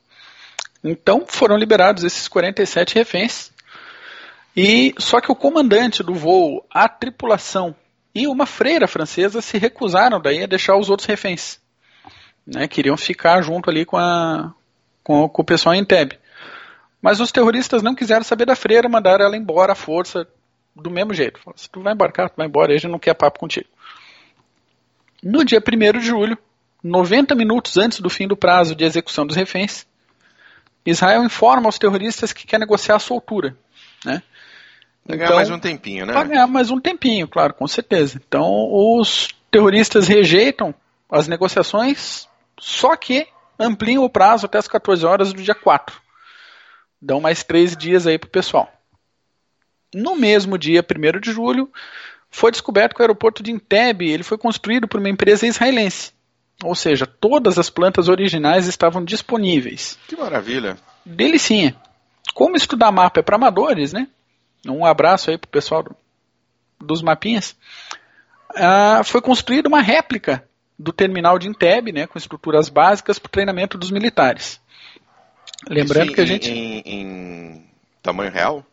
Então 0.84 1.26
foram 1.28 1.58
liberados 1.58 2.04
esses 2.04 2.28
47 2.28 2.96
reféns. 2.96 3.52
E 4.56 4.94
só 4.98 5.22
que 5.22 5.32
o 5.32 5.36
comandante 5.36 6.04
do 6.04 6.14
voo, 6.14 6.66
a 6.70 6.88
tripulação 6.88 7.76
e 8.14 8.28
uma 8.28 8.46
freira 8.46 8.88
francesa 8.88 9.42
se 9.42 9.58
recusaram 9.58 10.20
daí 10.20 10.44
a 10.44 10.48
deixar 10.48 10.78
os 10.78 10.90
outros 10.90 11.08
reféns. 11.08 11.60
Né? 12.46 12.68
Queriam 12.68 12.98
ficar 12.98 13.42
junto 13.42 13.70
ali 13.70 13.86
com, 13.86 13.98
a, 13.98 14.54
com, 15.04 15.30
com 15.30 15.42
o 15.42 15.46
pessoal 15.46 15.76
em 15.76 15.86
Tebe. 15.86 16.18
Mas 17.02 17.20
os 17.20 17.32
terroristas 17.32 17.82
não 17.82 17.96
quiseram 17.96 18.24
saber 18.24 18.46
da 18.46 18.56
freira, 18.56 18.90
mandaram 18.90 19.26
ela 19.26 19.38
embora 19.38 19.74
à 19.74 19.76
força, 19.76 20.28
do 20.76 20.90
mesmo 20.90 21.14
jeito. 21.14 21.40
Falaram, 21.40 21.58
se 21.58 21.70
tu 21.70 21.82
vai 21.82 21.94
embarcar, 21.94 22.30
tu 22.30 22.36
vai 22.36 22.48
embora, 22.48 22.74
a 22.74 22.78
gente 22.78 22.92
não 22.92 23.00
quer 23.00 23.14
papo 23.14 23.40
contigo. 23.40 23.68
No 25.24 25.44
dia 25.44 25.62
1 25.62 26.00
de 26.00 26.06
julho, 26.06 26.38
90 26.84 27.36
minutos 27.36 27.78
antes 27.78 28.00
do 28.00 28.10
fim 28.10 28.28
do 28.28 28.38
prazo 28.38 28.76
de 28.76 28.86
execução 28.86 29.26
dos 29.26 29.36
reféns, 29.36 29.86
Israel 30.86 31.24
informa 31.24 31.68
aos 31.68 31.78
terroristas 31.78 32.32
que 32.32 32.48
quer 32.48 32.60
negociar 32.60 32.96
a 32.96 33.00
soltura. 33.00 33.56
Né? 34.06 34.24
Ganhar 35.06 35.26
então, 35.26 35.36
mais 35.36 35.50
um 35.50 35.60
tempinho, 35.60 36.06
né? 36.06 36.14
Vai 36.14 36.28
ganhar 36.28 36.48
mais 36.48 36.70
um 36.70 36.80
tempinho, 36.80 37.28
claro, 37.28 37.54
com 37.54 37.68
certeza. 37.68 38.22
Então, 38.28 38.48
os 38.72 39.30
terroristas 39.52 40.08
rejeitam 40.08 40.74
as 41.10 41.28
negociações, 41.28 42.28
só 42.60 42.96
que 42.96 43.28
ampliam 43.60 44.04
o 44.04 44.10
prazo 44.10 44.46
até 44.46 44.58
as 44.58 44.68
14 44.68 45.06
horas 45.06 45.34
do 45.34 45.42
dia 45.42 45.56
4. 45.56 46.00
Dão 47.02 47.20
mais 47.20 47.44
três 47.44 47.76
dias 47.76 48.06
aí 48.06 48.18
pro 48.18 48.30
pessoal. 48.30 48.72
No 49.94 50.16
mesmo 50.16 50.58
dia, 50.58 50.86
1 50.86 51.20
de 51.20 51.32
julho, 51.32 51.72
foi 52.30 52.52
descoberto 52.52 52.94
que 52.94 53.02
o 53.02 53.04
aeroporto 53.04 53.42
de 53.42 53.52
Entebbe 53.52 54.10
ele 54.10 54.24
foi 54.24 54.38
construído 54.38 54.88
por 54.88 55.00
uma 55.00 55.10
empresa 55.10 55.48
israelense. 55.48 56.14
Ou 56.64 56.76
seja, 56.76 57.06
todas 57.06 57.58
as 57.58 57.70
plantas 57.70 58.10
originais 58.10 58.68
estavam 58.68 59.04
disponíveis. 59.04 59.98
Que 60.08 60.16
maravilha! 60.16 60.78
Delicinha. 61.06 61.76
Como 62.34 62.56
estudar 62.56 62.92
mapa 62.92 63.22
é 63.22 63.24
para 63.24 63.38
amadores, 63.38 63.94
né? 63.94 64.08
Um 64.68 64.86
abraço 64.86 65.32
aí 65.32 65.38
pro 65.38 65.50
pessoal 65.50 65.84
do, 65.84 65.96
dos 66.80 67.02
mapinhas. 67.02 67.56
Ah, 68.56 69.02
foi 69.04 69.22
construída 69.22 69.70
uma 69.70 69.82
réplica 69.82 70.44
do 70.78 70.94
terminal 70.94 71.38
de 71.38 71.48
Entebbe, 71.48 71.92
né, 71.92 72.08
com 72.08 72.18
estruturas 72.18 72.70
básicas 72.70 73.20
para 73.20 73.28
o 73.28 73.32
treinamento 73.32 73.78
dos 73.78 73.92
militares. 73.92 74.62
Lembrando 75.68 76.08
Isso 76.08 76.16
que 76.16 76.22
a 76.22 76.26
gente. 76.26 76.50
Em, 76.50 76.82
em 76.86 77.70
tamanho 78.02 78.32
real? 78.32 78.66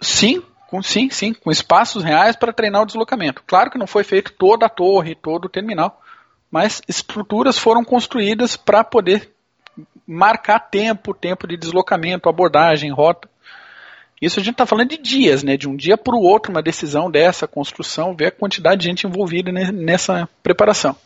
Sim, 0.00 0.42
com, 0.66 0.82
sim, 0.82 1.10
sim, 1.10 1.34
com 1.34 1.50
espaços 1.50 2.02
reais 2.02 2.36
para 2.36 2.52
treinar 2.52 2.82
o 2.82 2.86
deslocamento. 2.86 3.42
Claro 3.46 3.70
que 3.70 3.78
não 3.78 3.86
foi 3.86 4.02
feito 4.02 4.32
toda 4.32 4.66
a 4.66 4.70
torre, 4.70 5.14
todo 5.14 5.44
o 5.44 5.50
terminal, 5.50 6.02
mas 6.50 6.80
estruturas 6.88 7.58
foram 7.58 7.84
construídas 7.84 8.56
para 8.56 8.84
poder 8.84 9.30
marcar 10.06 10.60
tempo, 10.60 11.12
tempo 11.12 11.46
de 11.46 11.56
deslocamento, 11.56 12.28
abordagem, 12.28 12.92
rota. 12.92 13.28
Isso 14.20 14.40
a 14.40 14.42
gente 14.42 14.54
está 14.54 14.64
falando 14.64 14.90
de 14.90 14.98
dias, 14.98 15.42
né? 15.42 15.56
De 15.56 15.68
um 15.68 15.76
dia 15.76 15.98
para 15.98 16.14
o 16.14 16.22
outro, 16.22 16.50
uma 16.50 16.62
decisão 16.62 17.10
dessa 17.10 17.46
construção, 17.46 18.14
ver 18.16 18.26
a 18.26 18.30
quantidade 18.30 18.80
de 18.80 18.86
gente 18.86 19.06
envolvida 19.06 19.52
nessa 19.52 20.28
preparação. 20.42 20.96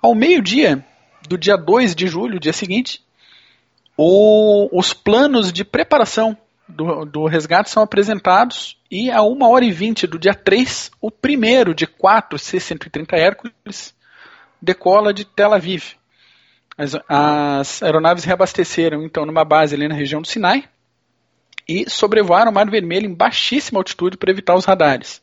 Ao 0.00 0.14
meio-dia 0.14 0.84
do 1.28 1.38
dia 1.38 1.56
2 1.56 1.94
de 1.94 2.06
julho, 2.06 2.38
dia 2.38 2.52
seguinte, 2.52 3.02
o, 3.96 4.68
os 4.76 4.92
planos 4.92 5.52
de 5.52 5.64
preparação 5.64 6.36
do, 6.74 7.04
do, 7.04 7.26
resgate 7.26 7.70
são 7.70 7.82
apresentados 7.82 8.78
e 8.90 9.10
a 9.10 9.22
1 9.22 9.42
hora 9.42 9.64
e 9.64 9.70
20 9.70 10.06
do 10.06 10.18
dia 10.18 10.34
3, 10.34 10.90
o 11.00 11.10
primeiro 11.10 11.74
de 11.74 11.86
quatro 11.86 12.38
C-130 12.38 13.12
Hércules 13.12 13.94
decola 14.60 15.12
de 15.12 15.24
Tel 15.24 15.52
Aviv. 15.52 15.94
As, 16.76 16.94
as, 17.08 17.82
aeronaves 17.82 18.24
reabasteceram 18.24 19.02
então 19.04 19.26
numa 19.26 19.44
base 19.44 19.74
ali 19.74 19.88
na 19.88 19.94
região 19.94 20.22
do 20.22 20.28
Sinai 20.28 20.64
e 21.68 21.88
sobrevoaram 21.88 22.50
o 22.50 22.54
Mar 22.54 22.68
Vermelho 22.70 23.06
em 23.06 23.14
baixíssima 23.14 23.78
altitude 23.78 24.16
para 24.16 24.30
evitar 24.30 24.54
os 24.54 24.64
radares. 24.64 25.22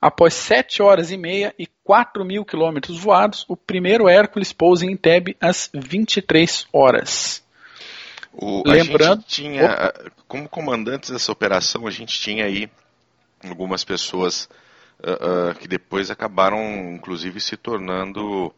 Após 0.00 0.34
7 0.34 0.82
horas 0.82 1.10
e 1.10 1.16
meia 1.16 1.54
e 1.58 1.66
4 1.82 2.24
mil 2.24 2.44
quilômetros 2.44 2.98
voados, 3.00 3.44
o 3.48 3.56
primeiro 3.56 4.08
Hércules 4.08 4.52
pousa 4.52 4.86
em 4.86 4.92
Entebbe 4.92 5.36
às 5.40 5.70
23 5.74 6.66
horas. 6.72 7.42
O, 8.32 8.62
Lembrando, 8.64 9.24
tinha, 9.26 9.92
como 10.28 10.46
comandantes 10.46 11.08
dessa 11.08 11.32
operação, 11.32 11.86
a 11.86 11.90
gente 11.90 12.20
tinha 12.20 12.44
aí 12.44 12.70
algumas 13.42 13.82
pessoas 13.82 14.48
uh, 15.00 15.50
uh, 15.50 15.54
que 15.54 15.66
depois 15.66 16.10
acabaram, 16.10 16.92
inclusive, 16.92 17.40
se 17.40 17.56
tornando 17.56 18.54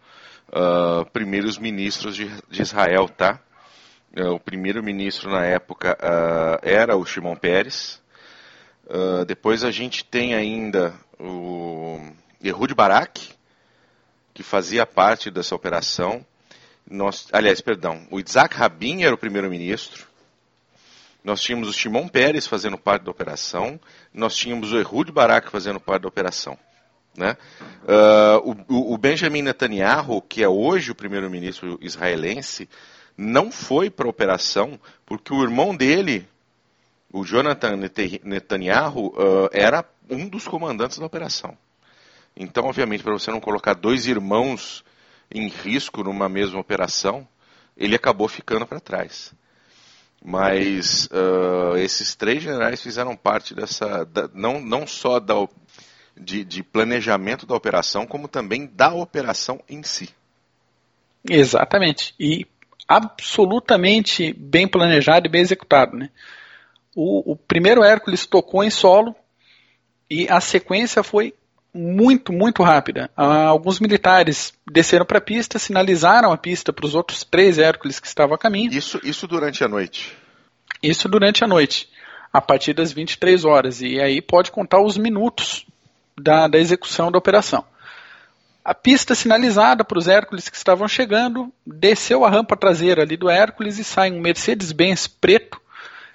uh, 0.48 1.04
primeiros 1.12 1.56
ministros 1.56 2.16
de, 2.16 2.28
de 2.50 2.60
Israel, 2.60 3.08
tá? 3.08 3.40
o 4.34 4.40
primeiro 4.40 4.82
ministro 4.82 5.30
na 5.30 5.44
época 5.44 5.96
era 6.62 6.96
o 6.96 7.06
Shimon 7.06 7.36
Peres. 7.36 8.02
depois 9.24 9.62
a 9.62 9.70
gente 9.70 10.04
tem 10.04 10.34
ainda 10.34 10.92
o 11.16 12.00
Ehud 12.42 12.74
Barak, 12.74 13.20
que 14.34 14.42
fazia 14.42 14.84
parte 14.84 15.30
dessa 15.30 15.54
operação. 15.54 16.26
Nós, 16.90 17.28
aliás, 17.30 17.60
perdão, 17.60 18.04
o 18.10 18.18
Isaac 18.18 18.56
Rabin 18.56 19.04
era 19.04 19.14
o 19.14 19.18
primeiro-ministro. 19.18 20.09
Nós 21.22 21.40
tínhamos 21.40 21.68
o 21.68 21.72
Shimon 21.72 22.08
Peres 22.08 22.46
fazendo 22.46 22.78
parte 22.78 23.04
da 23.04 23.10
operação. 23.10 23.78
Nós 24.12 24.34
tínhamos 24.34 24.72
o 24.72 24.78
Ehud 24.78 25.12
Barak 25.12 25.50
fazendo 25.50 25.78
parte 25.78 26.02
da 26.02 26.08
operação. 26.08 26.58
Né? 27.16 27.36
Uh, 27.84 28.56
o, 28.68 28.94
o, 28.94 28.98
Benjamin 28.98 29.42
Netanyahu, 29.42 30.22
que 30.22 30.42
é 30.42 30.48
hoje 30.48 30.90
o 30.92 30.94
primeiro-ministro 30.94 31.78
israelense, 31.82 32.68
não 33.16 33.50
foi 33.50 33.90
para 33.90 34.06
a 34.06 34.10
operação 34.10 34.78
porque 35.04 35.34
o 35.34 35.42
irmão 35.42 35.76
dele, 35.76 36.26
o 37.12 37.24
Jonathan 37.24 37.76
Netanyahu, 38.24 39.08
uh, 39.08 39.50
era 39.52 39.84
um 40.08 40.28
dos 40.28 40.46
comandantes 40.46 40.98
da 40.98 41.06
operação. 41.06 41.56
Então, 42.36 42.64
obviamente, 42.64 43.02
para 43.02 43.12
você 43.12 43.30
não 43.30 43.40
colocar 43.40 43.74
dois 43.74 44.06
irmãos 44.06 44.84
em 45.30 45.48
risco 45.48 46.02
numa 46.02 46.28
mesma 46.28 46.60
operação, 46.60 47.26
ele 47.76 47.96
acabou 47.96 48.28
ficando 48.28 48.66
para 48.66 48.80
trás. 48.80 49.34
Mas 50.22 51.06
uh, 51.06 51.76
esses 51.78 52.14
três 52.14 52.42
generais 52.42 52.82
fizeram 52.82 53.16
parte 53.16 53.54
dessa, 53.54 54.04
da, 54.04 54.28
não, 54.34 54.60
não 54.60 54.86
só 54.86 55.18
da, 55.18 55.34
de, 56.14 56.44
de 56.44 56.62
planejamento 56.62 57.46
da 57.46 57.54
operação, 57.54 58.06
como 58.06 58.28
também 58.28 58.66
da 58.66 58.92
operação 58.92 59.60
em 59.68 59.82
si. 59.82 60.10
Exatamente. 61.28 62.14
E 62.20 62.46
absolutamente 62.86 64.32
bem 64.32 64.66
planejado 64.66 65.26
e 65.26 65.30
bem 65.30 65.40
executado. 65.40 65.96
Né? 65.96 66.10
O, 66.94 67.32
o, 67.32 67.36
primeiro 67.36 67.82
Hércules 67.82 68.26
tocou 68.26 68.64
em 68.64 68.70
solo 68.70 69.14
e 70.10 70.26
a 70.28 70.40
sequência 70.40 71.02
foi 71.02 71.34
muito, 71.72 72.32
muito 72.32 72.62
rápida. 72.62 73.10
Ah, 73.16 73.44
alguns 73.44 73.80
militares 73.80 74.52
desceram 74.70 75.04
para 75.04 75.18
a 75.18 75.22
pista, 75.22 75.58
sinalizaram 75.58 76.32
a 76.32 76.36
pista 76.36 76.72
para 76.72 76.86
os 76.86 76.94
outros 76.94 77.24
três 77.24 77.58
Hércules 77.58 78.00
que 78.00 78.06
estavam 78.06 78.34
a 78.34 78.38
caminho. 78.38 78.72
Isso, 78.72 79.00
isso 79.04 79.26
durante 79.26 79.62
a 79.62 79.68
noite? 79.68 80.16
Isso 80.82 81.08
durante 81.08 81.44
a 81.44 81.46
noite, 81.46 81.88
a 82.32 82.40
partir 82.40 82.72
das 82.72 82.92
23 82.92 83.44
horas. 83.44 83.80
E 83.80 84.00
aí 84.00 84.20
pode 84.20 84.50
contar 84.50 84.80
os 84.80 84.96
minutos 84.96 85.66
da, 86.18 86.48
da 86.48 86.58
execução 86.58 87.10
da 87.10 87.18
operação. 87.18 87.64
A 88.64 88.74
pista 88.74 89.14
sinalizada 89.14 89.84
para 89.84 89.98
os 89.98 90.06
Hércules 90.06 90.48
que 90.48 90.56
estavam 90.56 90.86
chegando, 90.86 91.52
desceu 91.66 92.24
a 92.24 92.30
rampa 92.30 92.56
traseira 92.56 93.02
ali 93.02 93.16
do 93.16 93.30
Hércules 93.30 93.78
e 93.78 93.84
sai 93.84 94.12
um 94.12 94.20
Mercedes-Benz 94.20 95.06
preto, 95.06 95.60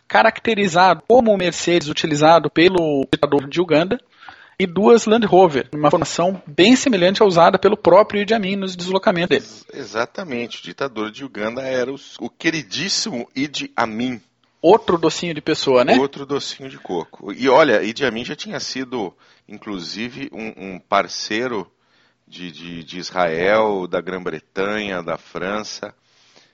caracterizado 0.07 1.01
como 1.07 1.33
o 1.33 1.37
Mercedes 1.37 1.89
utilizado 1.89 2.49
pelo 2.49 3.07
ditador 3.11 3.47
de 3.47 3.59
Uganda, 3.59 3.99
e 4.57 4.65
duas 4.65 5.05
Land 5.05 5.25
Rover, 5.25 5.69
uma 5.73 5.89
formação 5.89 6.41
bem 6.47 6.75
semelhante 6.75 7.21
à 7.21 7.25
usada 7.25 7.59
pelo 7.59 7.75
próprio 7.75 8.21
Idi 8.21 8.33
Amin 8.33 8.55
nos 8.55 8.75
deslocamentos 8.75 9.29
dele. 9.29 9.45
Exatamente, 9.73 10.59
o 10.59 10.63
ditador 10.63 11.11
de 11.11 11.25
Uganda 11.25 11.61
era 11.61 11.91
o, 11.91 11.95
o 12.19 12.29
queridíssimo 12.29 13.29
Idi 13.35 13.71
Amin. 13.75 14.21
Outro 14.61 14.97
docinho 14.97 15.33
de 15.33 15.41
pessoa, 15.41 15.83
né? 15.83 15.95
Outro 15.97 16.25
docinho 16.25 16.69
de 16.69 16.77
coco. 16.79 17.31
E 17.33 17.47
olha, 17.47 17.83
Idi 17.83 18.05
Amin 18.05 18.25
já 18.25 18.35
tinha 18.35 18.59
sido, 18.59 19.13
inclusive, 19.47 20.29
um, 20.31 20.73
um 20.73 20.79
parceiro 20.79 21.69
de, 22.27 22.51
de, 22.51 22.83
de, 22.83 22.97
Israel, 22.97 23.85
da 23.87 24.01
Grã-Bretanha, 24.01 25.03
da 25.03 25.17
França, 25.17 25.93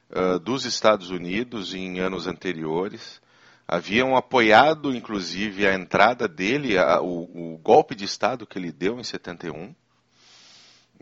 uh, 0.09 0.37
dos 0.39 0.65
Estados 0.65 1.09
Unidos 1.09 1.73
em 1.73 1.99
anos 1.99 2.27
anteriores 2.27 3.21
haviam 3.67 4.15
apoiado, 4.15 4.93
inclusive, 4.95 5.67
a 5.67 5.73
entrada 5.73 6.27
dele, 6.27 6.77
a, 6.77 7.01
o, 7.01 7.53
o, 7.53 7.57
golpe 7.57 7.95
de 7.95 8.05
Estado 8.05 8.45
que 8.45 8.57
ele 8.57 8.71
deu 8.71 8.99
em 8.99 9.03
71. 9.03 9.73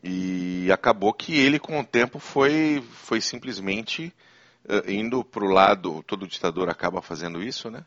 E 0.04 0.72
acabou 0.72 1.13
que 1.13 1.36
ele, 1.36 1.60
com 1.60 1.80
o 1.80 1.84
tempo, 1.84 2.20
foi, 2.20 2.84
foi 2.92 3.20
simplesmente 3.20 4.13
uh, 4.66 4.89
indo 4.89 5.24
para 5.24 5.44
o 5.44 5.50
lado. 5.50 6.04
Todo 6.04 6.28
ditador 6.28 6.70
acaba 6.70 7.01
fazendo 7.01 7.44
isso, 7.44 7.70
né? 7.70 7.84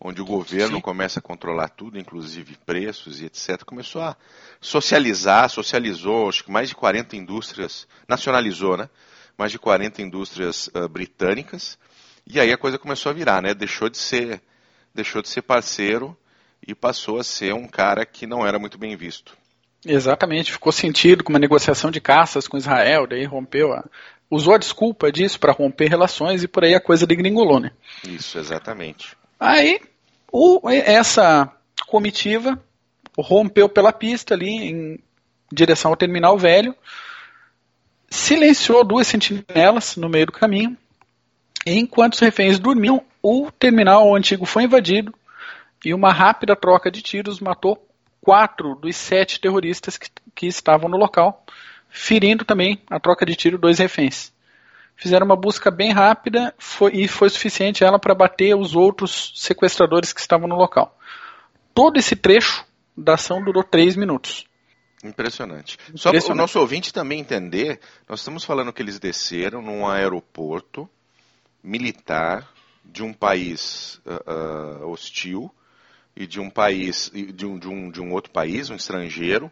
Onde 0.00 0.20
o 0.20 0.24
governo 0.24 0.76
Sim. 0.76 0.82
começa 0.82 1.20
a 1.20 1.22
controlar 1.22 1.68
tudo, 1.68 1.96
inclusive 1.96 2.56
preços 2.66 3.20
e 3.20 3.26
etc. 3.26 3.62
Começou 3.64 4.02
a 4.02 4.16
socializar, 4.60 5.48
socializou, 5.48 6.28
acho 6.28 6.42
que 6.42 6.50
mais 6.50 6.68
de 6.68 6.74
40 6.74 7.16
indústrias, 7.16 7.86
nacionalizou, 8.08 8.76
né? 8.76 8.90
Mais 9.38 9.52
de 9.52 9.58
40 9.60 10.02
indústrias 10.02 10.68
uh, 10.68 10.88
britânicas 10.88 11.78
e 12.26 12.40
aí 12.40 12.52
a 12.52 12.58
coisa 12.58 12.78
começou 12.78 13.10
a 13.10 13.14
virar, 13.14 13.42
né? 13.42 13.54
Deixou 13.54 13.88
de 13.88 13.98
ser, 13.98 14.40
deixou 14.94 15.22
de 15.22 15.28
ser 15.28 15.42
parceiro 15.42 16.16
e 16.66 16.74
passou 16.74 17.18
a 17.18 17.24
ser 17.24 17.52
um 17.54 17.66
cara 17.66 18.06
que 18.06 18.26
não 18.26 18.46
era 18.46 18.58
muito 18.58 18.78
bem 18.78 18.96
visto. 18.96 19.36
Exatamente, 19.84 20.52
ficou 20.52 20.70
sentido 20.70 21.24
com 21.24 21.32
uma 21.32 21.38
negociação 21.38 21.90
de 21.90 22.00
caças 22.00 22.46
com 22.46 22.56
Israel, 22.56 23.06
daí 23.06 23.24
rompeu 23.24 23.72
a, 23.72 23.84
usou 24.30 24.54
a 24.54 24.58
desculpa 24.58 25.10
disso 25.10 25.40
para 25.40 25.52
romper 25.52 25.88
relações 25.88 26.44
e 26.44 26.48
por 26.48 26.64
aí 26.64 26.74
a 26.74 26.80
coisa 26.80 27.06
degringolou, 27.06 27.58
né? 27.58 27.72
Isso, 28.06 28.38
exatamente. 28.38 29.16
Aí, 29.40 29.80
o, 30.30 30.60
essa 30.70 31.52
comitiva 31.88 32.62
rompeu 33.18 33.68
pela 33.68 33.92
pista 33.92 34.34
ali 34.34 34.48
em 34.48 34.98
direção 35.52 35.90
ao 35.90 35.96
terminal 35.96 36.38
velho, 36.38 36.74
silenciou 38.08 38.84
duas 38.84 39.06
sentinelas 39.06 39.96
no 39.96 40.08
meio 40.08 40.26
do 40.26 40.32
caminho, 40.32 40.76
Enquanto 41.66 42.14
os 42.14 42.20
reféns 42.20 42.58
dormiam, 42.58 43.04
o 43.22 43.50
terminal 43.52 44.14
antigo 44.14 44.44
foi 44.44 44.64
invadido 44.64 45.14
e 45.84 45.94
uma 45.94 46.12
rápida 46.12 46.56
troca 46.56 46.90
de 46.90 47.02
tiros 47.02 47.40
matou 47.40 47.88
quatro 48.20 48.74
dos 48.76 48.96
sete 48.96 49.40
terroristas 49.40 49.96
que, 49.96 50.08
que 50.34 50.46
estavam 50.46 50.88
no 50.88 50.96
local, 50.96 51.44
ferindo 51.88 52.44
também 52.44 52.80
a 52.90 52.98
troca 52.98 53.26
de 53.26 53.34
tiro 53.34 53.58
dois 53.58 53.78
reféns. 53.78 54.32
Fizeram 54.96 55.26
uma 55.26 55.36
busca 55.36 55.70
bem 55.70 55.92
rápida 55.92 56.54
foi, 56.58 56.92
e 56.94 57.08
foi 57.08 57.28
suficiente 57.28 57.82
ela 57.82 57.98
para 57.98 58.14
bater 58.14 58.56
os 58.56 58.76
outros 58.76 59.32
sequestradores 59.36 60.12
que 60.12 60.20
estavam 60.20 60.46
no 60.46 60.54
local. 60.54 60.96
Todo 61.74 61.98
esse 61.98 62.14
trecho 62.14 62.64
da 62.96 63.14
ação 63.14 63.42
durou 63.42 63.64
três 63.64 63.96
minutos. 63.96 64.44
Impressionante. 65.02 65.76
Só 65.96 66.12
para 66.12 66.32
o 66.32 66.34
nosso 66.36 66.60
ouvinte 66.60 66.92
também 66.92 67.18
entender, 67.18 67.80
nós 68.08 68.20
estamos 68.20 68.44
falando 68.44 68.72
que 68.72 68.80
eles 68.80 69.00
desceram 69.00 69.60
num 69.60 69.88
aeroporto 69.88 70.88
militar 71.62 72.48
de 72.84 73.02
um 73.02 73.12
país 73.12 74.00
uh, 74.04 74.82
uh, 74.82 74.90
hostil 74.90 75.50
e 76.16 76.26
de 76.26 76.40
um 76.40 76.50
país 76.50 77.10
de 77.12 77.46
um, 77.46 77.58
de, 77.58 77.68
um, 77.68 77.90
de 77.90 78.00
um 78.00 78.12
outro 78.12 78.30
país, 78.30 78.68
um 78.68 78.74
estrangeiro, 78.74 79.50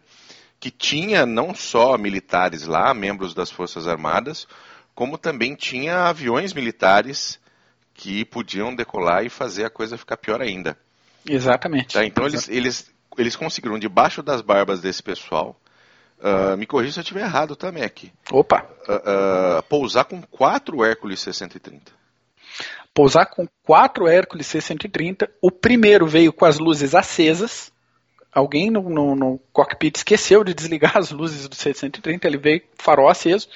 que 0.59 0.69
tinha 0.69 1.25
não 1.25 1.55
só 1.55 1.97
militares 1.97 2.67
lá, 2.67 2.93
membros 2.93 3.33
das 3.33 3.49
Forças 3.49 3.87
Armadas, 3.87 4.47
como 4.93 5.17
também 5.17 5.55
tinha 5.55 6.05
aviões 6.05 6.53
militares 6.53 7.39
que 7.93 8.23
podiam 8.25 8.75
decolar 8.75 9.25
e 9.25 9.29
fazer 9.29 9.65
a 9.65 9.69
coisa 9.69 9.97
ficar 9.97 10.17
pior 10.17 10.41
ainda. 10.41 10.77
Exatamente. 11.27 11.93
Tá, 11.93 12.05
então 12.05 12.25
eles, 12.25 12.47
eles, 12.47 12.93
eles 13.17 13.35
conseguiram, 13.35 13.79
debaixo 13.79 14.21
das 14.21 14.41
barbas 14.41 14.81
desse 14.81 15.01
pessoal, 15.01 15.59
uh, 16.19 16.55
me 16.57 16.67
corrija 16.67 16.93
se 16.93 16.99
eu 16.99 17.03
estiver 17.03 17.21
errado, 17.21 17.55
tá, 17.55 17.71
Mac? 17.71 18.03
Opa! 18.31 18.67
pousar 19.67 20.05
com 20.05 20.21
quatro 20.21 20.83
Hércules 20.83 21.19
630 21.21 22.00
pousar 22.93 23.25
com 23.25 23.47
quatro 23.63 24.07
Hércules 24.07 24.47
C-130. 24.47 25.29
O 25.41 25.51
primeiro 25.51 26.05
veio 26.07 26.33
com 26.33 26.45
as 26.45 26.59
luzes 26.59 26.93
acesas. 26.95 27.71
Alguém 28.33 28.69
no, 28.69 28.81
no, 28.89 29.15
no, 29.15 29.39
cockpit 29.51 29.97
esqueceu 29.97 30.43
de 30.43 30.53
desligar 30.53 30.95
as 30.97 31.11
luzes 31.11 31.47
do 31.47 31.55
C-130, 31.55 32.25
ele 32.25 32.37
veio 32.37 32.61
farol 32.77 33.09
aceso. 33.09 33.47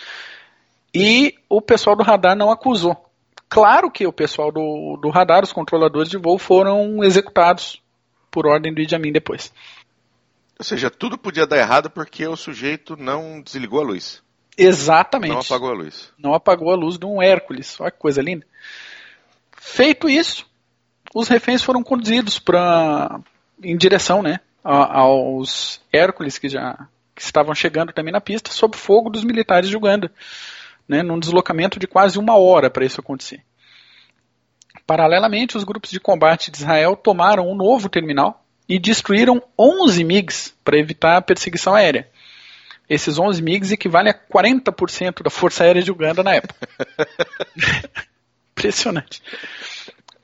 E 0.94 1.36
o 1.50 1.62
pessoal 1.62 1.96
do 1.96 2.04
radar 2.04 2.36
não 2.36 2.52
acusou. 2.52 2.96
Claro 3.48 3.92
que 3.92 4.08
o 4.08 4.14
pessoal 4.14 4.52
do, 4.52 4.98
do 5.02 5.10
radar, 5.10 5.44
os 5.44 5.54
controladores 5.54 6.10
de 6.10 6.18
voo, 6.18 6.38
foram 6.38 7.04
executados 7.04 7.82
por 8.32 8.48
ordem 8.48 8.74
do 8.74 8.82
Idi 8.82 8.96
Amin 8.96 9.12
depois. 9.12 9.54
Ou 10.58 10.66
seja, 10.66 10.90
tudo 10.90 11.18
podia 11.18 11.46
dar 11.46 11.58
errado 11.58 11.90
porque 11.90 12.26
o 12.28 12.36
sujeito 12.36 12.96
não 12.98 13.42
desligou 13.42 13.82
a 13.82 13.84
luz. 13.84 14.24
Exatamente. 14.58 15.34
Não 15.34 15.42
apagou 15.42 15.70
a 15.70 15.74
luz. 15.74 16.14
Não 16.18 16.34
apagou 16.34 16.72
a 16.72 16.76
luz 16.76 16.98
de 16.98 17.06
um 17.06 17.22
Hércules. 17.22 17.80
Olha 17.80 17.92
que 17.92 18.00
coisa 18.00 18.22
linda. 18.22 18.46
Feito 19.68 20.08
isso, 20.08 20.46
os 21.14 21.28
reféns 21.28 21.64
foram 21.64 21.82
conduzidos 21.82 22.38
para 22.38 23.20
em 23.62 23.76
direção, 23.76 24.22
né, 24.22 24.40
aos 24.64 25.82
Hércules 25.92 26.38
que 26.38 26.48
já 26.48 26.88
que 27.16 27.22
estavam 27.22 27.56
chegando 27.56 27.92
também 27.92 28.14
na 28.14 28.22
pista, 28.22 28.52
sob 28.52 28.78
fogo 28.78 29.10
dos 29.10 29.24
militares 29.24 29.68
de 29.68 29.76
Uganda, 29.76 30.12
né, 30.88 31.02
num 31.02 31.20
deslocamento 31.20 31.80
de 31.80 31.88
quase 31.88 32.20
uma 32.20 32.38
hora 32.38 32.70
para 32.70 32.86
isso 32.86 33.02
acontecer. 33.02 33.44
Paralelamente, 34.86 35.58
os 35.58 35.64
grupos 35.64 35.90
de 35.90 36.00
combate 36.00 36.52
de 36.52 36.58
Israel 36.58 36.96
tomaram 36.96 37.50
um 37.50 37.56
novo 37.56 37.90
terminal 37.90 38.46
e 38.70 38.78
destruíram 38.78 39.42
11 39.58 40.04
MiGs 40.04 40.54
para 40.64 40.78
evitar 40.78 41.18
a 41.18 41.22
perseguição 41.22 41.74
aérea. 41.74 42.08
Esses 42.88 43.18
11 43.18 43.42
MiGs 43.42 43.72
equivalem 43.72 44.14
a 44.14 44.14
40% 44.14 45.24
da 45.24 45.30
Força 45.32 45.64
Aérea 45.64 45.82
de 45.82 45.92
Uganda 45.92 46.22
na 46.22 46.36
época. 46.36 46.56
Impressionante. 48.68 49.22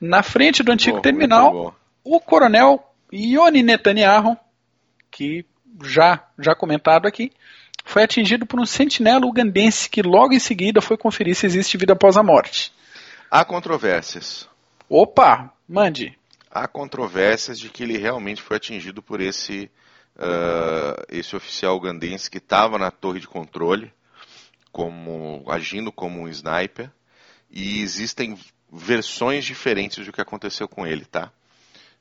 Na 0.00 0.22
frente 0.22 0.62
do 0.62 0.72
antigo 0.72 1.00
terminal, 1.00 1.76
o 2.02 2.20
coronel 2.20 2.82
Yoni 3.12 3.62
Netanyahu, 3.62 4.36
que 5.10 5.44
já, 5.84 6.26
já 6.38 6.54
comentado 6.54 7.06
aqui, 7.06 7.32
foi 7.84 8.02
atingido 8.02 8.46
por 8.46 8.60
um 8.60 8.66
sentinela 8.66 9.26
ugandense 9.26 9.88
que 9.88 10.02
logo 10.02 10.34
em 10.34 10.38
seguida 10.38 10.80
foi 10.80 10.96
conferir 10.96 11.36
se 11.36 11.46
existe 11.46 11.76
vida 11.76 11.92
após 11.92 12.16
a 12.16 12.22
morte. 12.22 12.72
Há 13.30 13.44
controvérsias. 13.44 14.48
Opa, 14.88 15.52
mande. 15.68 16.18
Há 16.50 16.66
controvérsias 16.66 17.58
de 17.58 17.68
que 17.68 17.82
ele 17.82 17.96
realmente 17.96 18.42
foi 18.42 18.56
atingido 18.56 19.02
por 19.02 19.20
esse, 19.20 19.70
uh, 20.16 21.02
esse 21.08 21.34
oficial 21.34 21.76
ugandense 21.76 22.30
que 22.30 22.38
estava 22.38 22.78
na 22.78 22.90
torre 22.90 23.20
de 23.20 23.26
controle, 23.26 23.92
como 24.70 25.44
agindo 25.48 25.92
como 25.92 26.20
um 26.20 26.28
sniper 26.28 26.90
e 27.52 27.82
existem 27.82 28.38
versões 28.72 29.44
diferentes 29.44 30.04
do 30.06 30.12
que 30.12 30.20
aconteceu 30.20 30.66
com 30.66 30.86
ele, 30.86 31.04
tá? 31.04 31.30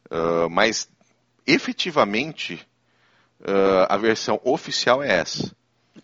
Uh, 0.09 0.49
mas 0.49 0.89
efetivamente 1.45 2.65
uh, 3.41 3.85
a 3.89 3.97
versão 3.97 4.39
oficial 4.45 5.03
é 5.03 5.19
essa. 5.19 5.53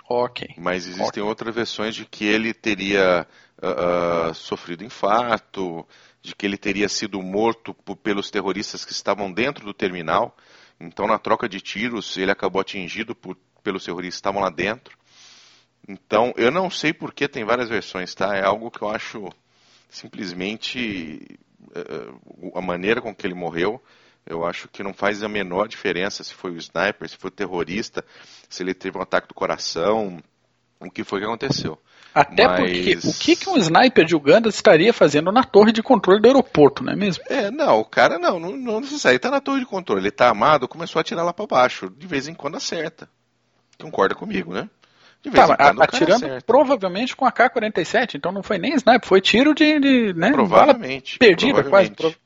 Ok. 0.10 0.50
Mas 0.58 0.86
existem 0.86 1.08
okay. 1.08 1.24
outras 1.24 1.56
versões 1.56 1.96
de 1.96 2.06
que 2.06 2.26
ele 2.26 2.54
teria 2.54 3.26
uh, 3.58 4.34
sofrido 4.34 4.84
infarto, 4.84 5.88
de 6.22 6.36
que 6.36 6.46
ele 6.46 6.58
teria 6.58 6.90
sido 6.90 7.22
morto 7.22 7.74
pelos 8.04 8.30
terroristas 8.30 8.84
que 8.84 8.92
estavam 8.92 9.32
dentro 9.32 9.66
do 9.66 9.74
terminal. 9.74 10.36
Então, 10.80 11.08
na 11.08 11.18
troca 11.18 11.48
de 11.48 11.62
tiros, 11.62 12.18
ele 12.18 12.32
acabou 12.32 12.62
atingido 12.62 13.16
por, 13.16 13.38
pelos 13.64 13.86
terroristas 13.86 14.16
que 14.16 14.20
estavam 14.20 14.42
lá 14.42 14.50
dentro. 14.50 14.98
Então, 15.88 16.34
eu 16.38 16.52
não 16.52 16.70
sei 16.70 16.94
porque 16.94 17.28
tem 17.28 17.46
várias 17.46 17.70
versões, 17.70 18.14
tá? 18.14 18.36
É 18.36 18.44
algo 18.44 18.72
que 18.72 18.82
eu 18.82 18.90
acho 18.90 19.30
simplesmente 19.90 21.40
uh, 21.70 22.58
a 22.58 22.62
maneira 22.62 23.02
com 23.02 23.16
que 23.16 23.26
ele 23.26 23.34
morreu. 23.34 23.82
Eu 24.26 24.46
acho 24.46 24.68
que 24.68 24.84
não 24.84 24.94
faz 24.94 25.24
a 25.24 25.30
menor 25.30 25.68
diferença 25.68 26.24
se 26.24 26.34
foi 26.34 26.52
o 26.52 26.58
sniper, 26.58 27.08
se 27.08 27.16
foi 27.16 27.30
o 27.30 27.34
terrorista, 27.34 28.04
se 28.50 28.62
ele 28.62 28.74
teve 28.74 28.98
um 28.98 29.02
ataque 29.02 29.30
do 29.30 29.34
coração, 29.34 30.22
o 30.80 30.92
que 30.92 31.04
foi 31.04 31.20
que 31.20 31.26
aconteceu. 31.26 31.80
Até 32.14 32.48
Mas... 32.48 32.60
porque 32.60 33.08
o 33.08 33.14
que, 33.14 33.36
que 33.36 33.50
um 33.50 33.58
sniper 33.58 34.04
de 34.04 34.16
Uganda 34.16 34.50
estaria 34.50 34.92
fazendo 34.92 35.32
na 35.32 35.44
torre 35.44 35.72
de 35.72 35.84
controle 35.84 36.20
do 36.20 36.28
aeroporto, 36.28 36.84
não 36.84 36.94
é 36.94 36.96
mesmo? 36.96 37.24
É, 37.30 37.52
não, 37.52 37.80
o 37.80 37.86
cara 37.86 38.18
não, 38.18 38.40
não, 38.40 38.58
não 38.58 38.82
necessariamente 38.82 39.08
ele 39.08 39.20
tá 39.20 39.32
na 39.32 39.40
torre 39.40 39.60
de 39.60 39.66
controle, 39.66 40.02
ele 40.02 40.12
tá 40.12 40.28
armado, 40.28 40.68
começou 40.68 41.00
a 41.00 41.02
atirar 41.02 41.24
lá 41.24 41.32
para 41.32 41.48
baixo, 41.48 41.90
de 41.90 42.08
vez 42.08 42.28
em 42.28 42.34
quando 42.34 42.58
acerta. 42.58 43.10
Concorda 43.80 44.16
comigo, 44.16 44.54
né? 44.54 44.70
De 45.24 45.30
vez 45.30 45.48
tá, 45.48 45.54
em 45.54 45.58
quando 45.58 45.82
atirando 45.82 46.44
provavelmente 46.46 47.16
com 47.16 47.26
a 47.26 47.32
K-47, 47.32 48.16
então 48.16 48.32
não 48.32 48.44
foi 48.44 48.58
nem 48.58 48.74
sniper, 48.76 49.08
foi 49.08 49.22
tiro 49.22 49.54
de, 49.54 49.80
de 49.80 50.14
né, 50.14 50.32
provavelmente, 50.32 51.18
perdida 51.18 51.62
provavelmente. 51.62 52.02
quase. 52.02 52.18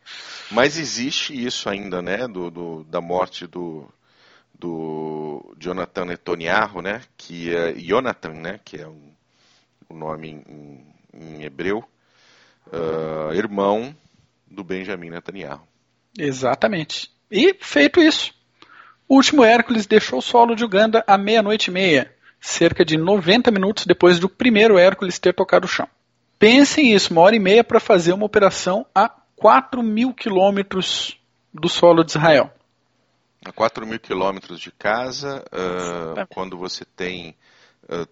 Mas 0.51 0.77
existe 0.77 1.33
isso 1.33 1.69
ainda, 1.69 2.01
né, 2.01 2.27
do, 2.27 2.51
do 2.51 2.83
da 2.83 2.99
morte 2.99 3.47
do, 3.47 3.87
do 4.53 5.55
Jonathan 5.57 6.05
Netanyahu, 6.05 6.81
né, 6.81 7.01
que 7.15 7.55
é 7.55 7.73
Jonathan, 7.73 8.33
né, 8.33 8.59
que 8.63 8.77
é 8.77 8.87
um 8.87 9.11
o 9.91 9.93
nome 9.93 10.43
em, 10.47 10.85
em 11.13 11.43
hebreu, 11.43 11.83
uh, 12.67 13.33
irmão 13.33 13.95
do 14.49 14.63
Benjamin 14.63 15.09
Netanyahu. 15.09 15.67
Exatamente. 16.17 17.11
E 17.29 17.55
feito 17.59 18.01
isso, 18.01 18.33
o 19.07 19.15
último 19.15 19.43
Hércules 19.43 19.85
deixou 19.85 20.19
o 20.19 20.21
solo 20.21 20.55
de 20.55 20.63
Uganda 20.63 21.03
à 21.05 21.17
meia-noite 21.17 21.69
e 21.69 21.73
meia, 21.73 22.13
cerca 22.41 22.83
de 22.83 22.97
90 22.97 23.51
minutos 23.51 23.85
depois 23.85 24.19
do 24.19 24.27
primeiro 24.27 24.77
Hércules 24.77 25.19
ter 25.19 25.33
tocado 25.33 25.65
o 25.65 25.69
chão. 25.69 25.87
Pensem 26.39 26.93
isso, 26.93 27.13
uma 27.13 27.21
hora 27.21 27.35
e 27.35 27.39
meia 27.39 27.63
para 27.63 27.79
fazer 27.79 28.13
uma 28.13 28.25
operação 28.25 28.85
a 28.93 29.07
4 29.35 29.83
mil 29.83 30.11
quilômetros 30.11 31.19
do 31.53 31.69
solo 31.69 32.03
de 32.03 32.11
Israel. 32.11 32.51
A 33.45 33.51
4 33.51 33.85
mil 33.85 33.99
quilômetros 33.99 34.59
de 34.59 34.71
casa, 34.71 35.43
uh, 35.51 36.27
quando 36.27 36.57
você 36.57 36.83
tem 36.83 37.35
uh, 37.83 38.07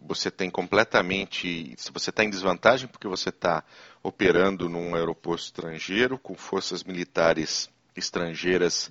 você 0.00 0.30
tem 0.30 0.50
completamente. 0.50 1.74
Se 1.76 1.92
você 1.92 2.10
está 2.10 2.24
em 2.24 2.30
desvantagem 2.30 2.88
porque 2.88 3.06
você 3.06 3.28
está 3.28 3.62
operando 4.02 4.68
num 4.68 4.94
aeroporto 4.94 5.44
estrangeiro, 5.44 6.18
com 6.18 6.34
forças 6.34 6.82
militares 6.82 7.68
estrangeiras 7.94 8.90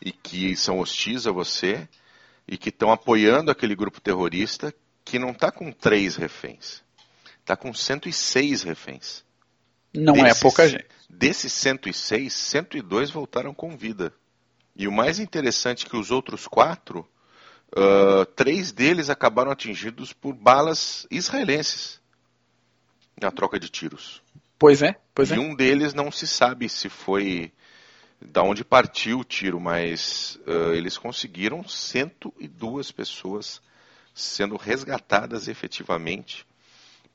e 0.00 0.10
que 0.10 0.56
são 0.56 0.78
hostis 0.78 1.26
a 1.26 1.32
você 1.32 1.86
e 2.46 2.56
que 2.56 2.68
estão 2.68 2.92
apoiando 2.92 3.50
aquele 3.50 3.74
grupo 3.74 4.00
terrorista 4.00 4.74
que 5.04 5.18
não 5.18 5.30
está 5.30 5.50
com 5.50 5.72
três 5.72 6.16
reféns, 6.16 6.82
está 7.40 7.56
com 7.56 7.72
106 7.72 8.62
reféns. 8.62 9.24
Não 9.94 10.14
é 10.16 10.24
desses, 10.24 10.38
é 10.38 10.42
pouca 10.42 10.68
gente. 10.68 10.86
Desses 11.08 11.52
106, 11.52 12.32
102 12.32 13.10
voltaram 13.10 13.54
com 13.54 13.76
vida. 13.76 14.12
E 14.74 14.86
o 14.86 14.92
mais 14.92 15.18
interessante 15.18 15.86
é 15.86 15.88
que 15.88 15.96
os 15.96 16.10
outros 16.10 16.46
quatro 16.46 17.08
Uh, 17.72 18.24
três 18.36 18.70
deles 18.70 19.10
acabaram 19.10 19.50
atingidos 19.50 20.12
por 20.12 20.34
balas 20.34 21.06
israelenses 21.10 22.00
na 23.20 23.30
troca 23.30 23.58
de 23.58 23.68
tiros. 23.68 24.22
Pois 24.58 24.82
é, 24.82 24.94
pois 25.14 25.30
e 25.30 25.34
é. 25.34 25.38
um 25.38 25.54
deles 25.54 25.92
não 25.92 26.10
se 26.10 26.26
sabe 26.26 26.68
se 26.68 26.88
foi 26.88 27.52
da 28.20 28.42
onde 28.42 28.64
partiu 28.64 29.20
o 29.20 29.24
tiro, 29.24 29.60
mas 29.60 30.38
uh, 30.46 30.72
eles 30.72 30.96
conseguiram 30.96 31.66
102 31.66 32.90
pessoas 32.90 33.60
sendo 34.14 34.56
resgatadas 34.56 35.46
efetivamente, 35.46 36.46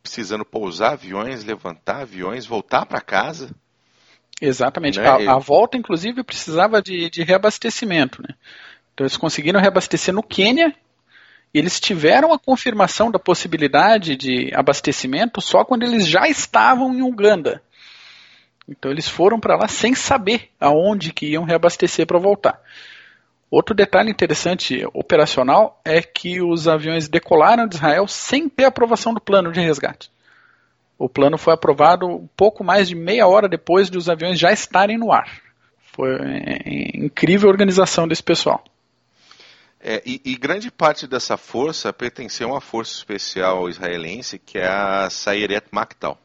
precisando 0.04 0.46
pousar 0.46 0.94
aviões, 0.94 1.44
levantar 1.44 2.02
aviões, 2.02 2.46
voltar 2.46 2.86
para 2.86 3.02
casa. 3.02 3.50
Exatamente. 4.40 5.00
Né? 5.00 5.08
A, 5.08 5.36
a, 5.36 5.40
volta, 5.40 5.78
inclusive, 5.78 6.24
precisava 6.24 6.82
de, 6.82 7.10
de 7.10 7.24
reabastecimento. 7.24 8.22
Né? 8.22 8.36
Então 8.94 9.06
eles 9.06 9.18
conseguiram 9.18 9.60
reabastecer 9.60 10.14
no 10.14 10.24
Quênia 10.24 10.76
e 11.54 11.60
eles 11.60 11.80
tiveram 11.80 12.34
a 12.34 12.40
confirmação 12.40 13.12
da 13.12 13.20
possibilidade 13.20 14.16
de 14.16 14.52
abastecimento 14.54 15.42
só 15.42 15.66
quando 15.66 15.84
eles 15.84 16.08
já 16.08 16.28
estavam 16.28 16.94
em 16.94 17.02
Uganda. 17.02 17.62
Então 18.72 18.90
eles 18.90 19.08
foram 19.08 19.40
para 19.40 19.58
lá 19.58 19.68
sem 19.68 19.94
saber 19.94 20.50
aonde 20.60 21.12
que 21.12 21.28
iam 21.28 21.44
reabastecer 21.44 22.08
para 22.08 22.18
voltar. 22.18 22.60
Outro 23.50 23.76
detalhe 23.76 24.10
interessante 24.10 24.82
operacional 24.94 25.82
é 25.84 26.02
que 26.02 26.42
os 26.42 26.70
aviões 26.70 27.10
decolaram 27.10 27.68
de 27.68 27.76
Israel 27.76 28.08
sem 28.08 28.48
ter 28.48 28.64
aprovação 28.64 29.14
do 29.14 29.20
plano 29.20 29.52
de 29.52 29.60
resgate. 29.60 30.10
O 30.98 31.10
plano 31.10 31.38
foi 31.38 31.54
aprovado 31.54 32.30
pouco 32.38 32.64
mais 32.64 32.88
de 32.88 32.96
meia 32.96 33.28
hora 33.28 33.50
depois 33.50 33.90
de 33.90 33.98
os 33.98 34.08
aviões 34.08 34.40
já 34.40 34.54
estarem 34.54 34.98
no 34.98 35.12
ar. 35.12 35.42
Foi 35.94 36.16
é, 36.16 36.98
incrível 36.98 37.50
a 37.50 37.52
organização 37.52 38.08
desse 38.08 38.24
pessoal. 38.24 38.64
É, 39.82 40.02
e, 40.06 40.22
e, 40.24 40.38
grande 40.38 40.72
parte 40.72 41.08
dessa 41.08 41.36
força 41.36 41.92
pertencia 41.92 42.46
a 42.46 42.50
uma 42.50 42.62
força 42.62 42.94
especial 42.94 43.68
israelense 43.68 44.38
que 44.38 44.60
é 44.60 44.68
a 44.68 45.10
Sayeret 45.10 45.66
Maktal. 45.72 46.20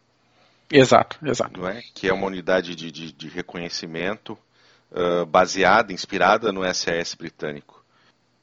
Exato, 0.71 1.19
exato. 1.25 1.61
Não 1.61 1.69
é? 1.69 1.83
Que 1.95 2.09
é 2.09 2.13
uma 2.13 2.27
unidade 2.27 2.75
de, 2.75 2.91
de, 2.91 3.13
de 3.13 3.29
reconhecimento 3.29 4.37
uh, 4.91 5.25
baseada, 5.27 5.93
inspirada 5.93 6.53
no 6.53 6.63
SAS 6.75 7.15
britânico. 7.15 7.85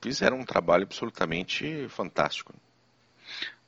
Fizeram 0.01 0.39
um 0.39 0.45
trabalho 0.45 0.83
absolutamente 0.83 1.87
fantástico. 1.89 2.53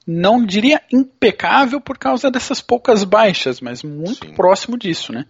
Não 0.06 0.46
diria 0.46 0.82
impecável 0.92 1.82
por 1.82 1.98
causa 1.98 2.30
dessas 2.30 2.62
poucas 2.62 3.04
baixas, 3.04 3.60
mas 3.60 3.82
muito 3.82 4.28
Sim. 4.28 4.36
próximo 4.36 4.78
disso, 4.78 5.12
né? 5.12 5.26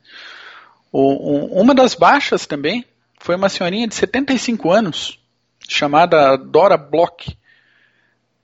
O, 0.92 1.02
o, 1.02 1.62
uma 1.62 1.74
das 1.74 1.96
baixas 1.96 2.46
também 2.46 2.86
foi 3.20 3.36
uma 3.36 3.50
senhorinha 3.50 3.88
de 3.88 3.96
75 3.96 4.72
anos, 4.72 5.20
chamada 5.68 6.36
Dora 6.36 6.78
Bloch. 6.78 7.38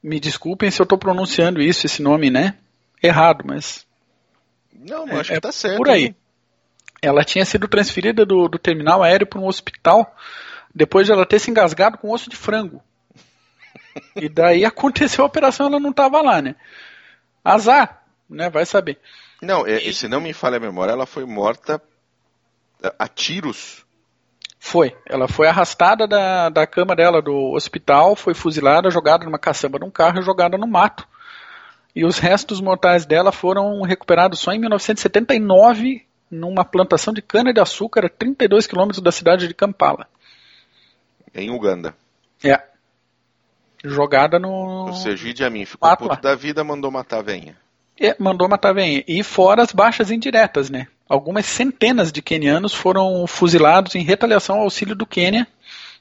Me 0.01 0.19
desculpem 0.19 0.71
se 0.71 0.81
eu 0.81 0.83
estou 0.83 0.97
pronunciando 0.97 1.61
isso, 1.61 1.85
esse 1.85 2.01
nome, 2.01 2.29
né? 2.29 2.55
Errado, 3.01 3.43
mas. 3.45 3.85
Não, 4.73 5.05
mas 5.05 5.15
é, 5.15 5.19
acho 5.19 5.31
que 5.31 5.37
está 5.37 5.51
certo. 5.51 5.77
Por 5.77 5.89
aí. 5.89 6.15
Ela 7.01 7.23
tinha 7.23 7.43
sido 7.45 7.67
transferida 7.67 8.25
do, 8.25 8.47
do 8.47 8.59
terminal 8.59 9.01
aéreo 9.01 9.27
para 9.27 9.39
um 9.39 9.47
hospital 9.47 10.15
depois 10.73 11.05
de 11.05 11.11
ela 11.11 11.25
ter 11.25 11.39
se 11.39 11.49
engasgado 11.49 11.97
com 11.97 12.11
osso 12.11 12.29
de 12.29 12.35
frango. 12.35 12.81
e 14.15 14.29
daí 14.29 14.63
aconteceu 14.65 15.23
a 15.23 15.27
operação, 15.27 15.67
ela 15.67 15.79
não 15.79 15.89
estava 15.89 16.21
lá, 16.21 16.41
né? 16.41 16.55
Azar, 17.43 18.03
né? 18.29 18.49
Vai 18.49 18.65
saber. 18.65 18.99
Não, 19.41 19.65
é, 19.65 19.81
e, 19.81 19.93
se 19.93 20.07
não 20.07 20.21
me 20.21 20.33
falha 20.33 20.57
a 20.57 20.59
memória, 20.59 20.91
ela 20.91 21.05
foi 21.05 21.25
morta 21.25 21.81
a 22.97 23.07
tiros 23.07 23.83
foi. 24.63 24.95
Ela 25.07 25.27
foi 25.27 25.47
arrastada 25.47 26.07
da, 26.07 26.47
da 26.47 26.67
cama 26.67 26.95
dela 26.95 27.19
do 27.19 27.51
hospital, 27.55 28.15
foi 28.15 28.35
fuzilada, 28.35 28.91
jogada 28.91 29.25
numa 29.25 29.39
caçamba 29.39 29.79
de 29.79 29.85
um 29.85 29.89
carro 29.89 30.19
e 30.19 30.21
jogada 30.21 30.55
no 30.55 30.67
mato. 30.67 31.05
E 31.95 32.05
os 32.05 32.17
restos 32.19 32.61
mortais 32.61 33.05
dela 33.05 33.31
foram 33.31 33.81
recuperados 33.81 34.39
só 34.39 34.51
em 34.51 34.59
1979 34.59 36.05
numa 36.29 36.63
plantação 36.63 37.13
de 37.13 37.21
cana-de-açúcar 37.21 38.05
a 38.05 38.09
32 38.09 38.65
quilômetros 38.65 39.01
da 39.01 39.11
cidade 39.11 39.47
de 39.47 39.53
Kampala. 39.53 40.07
Em 41.35 41.49
Uganda. 41.49 41.93
É. 42.43 42.61
Jogada 43.83 44.39
no. 44.39 44.87
Ou 44.87 44.93
seja, 44.93 45.27
Idi 45.27 45.43
Amin 45.43 45.65
ficou 45.65 45.97
puto 45.97 46.21
da 46.21 46.35
vida, 46.35 46.63
mandou 46.63 46.91
matar 46.91 47.19
a 47.19 47.23
venha. 47.23 47.57
É, 47.99 48.15
mandou 48.19 48.47
matar 48.47 48.69
a 48.69 48.73
venha. 48.73 49.03
E 49.07 49.23
fora 49.23 49.61
as 49.61 49.71
baixas 49.71 50.11
indiretas, 50.11 50.69
né? 50.69 50.87
algumas 51.11 51.45
centenas 51.45 52.09
de 52.09 52.21
quenianos 52.21 52.73
foram 52.73 53.27
fuzilados 53.27 53.95
em 53.95 54.01
retaliação 54.01 54.55
ao 54.55 54.61
auxílio 54.63 54.95
do 54.95 55.05
Quênia 55.05 55.45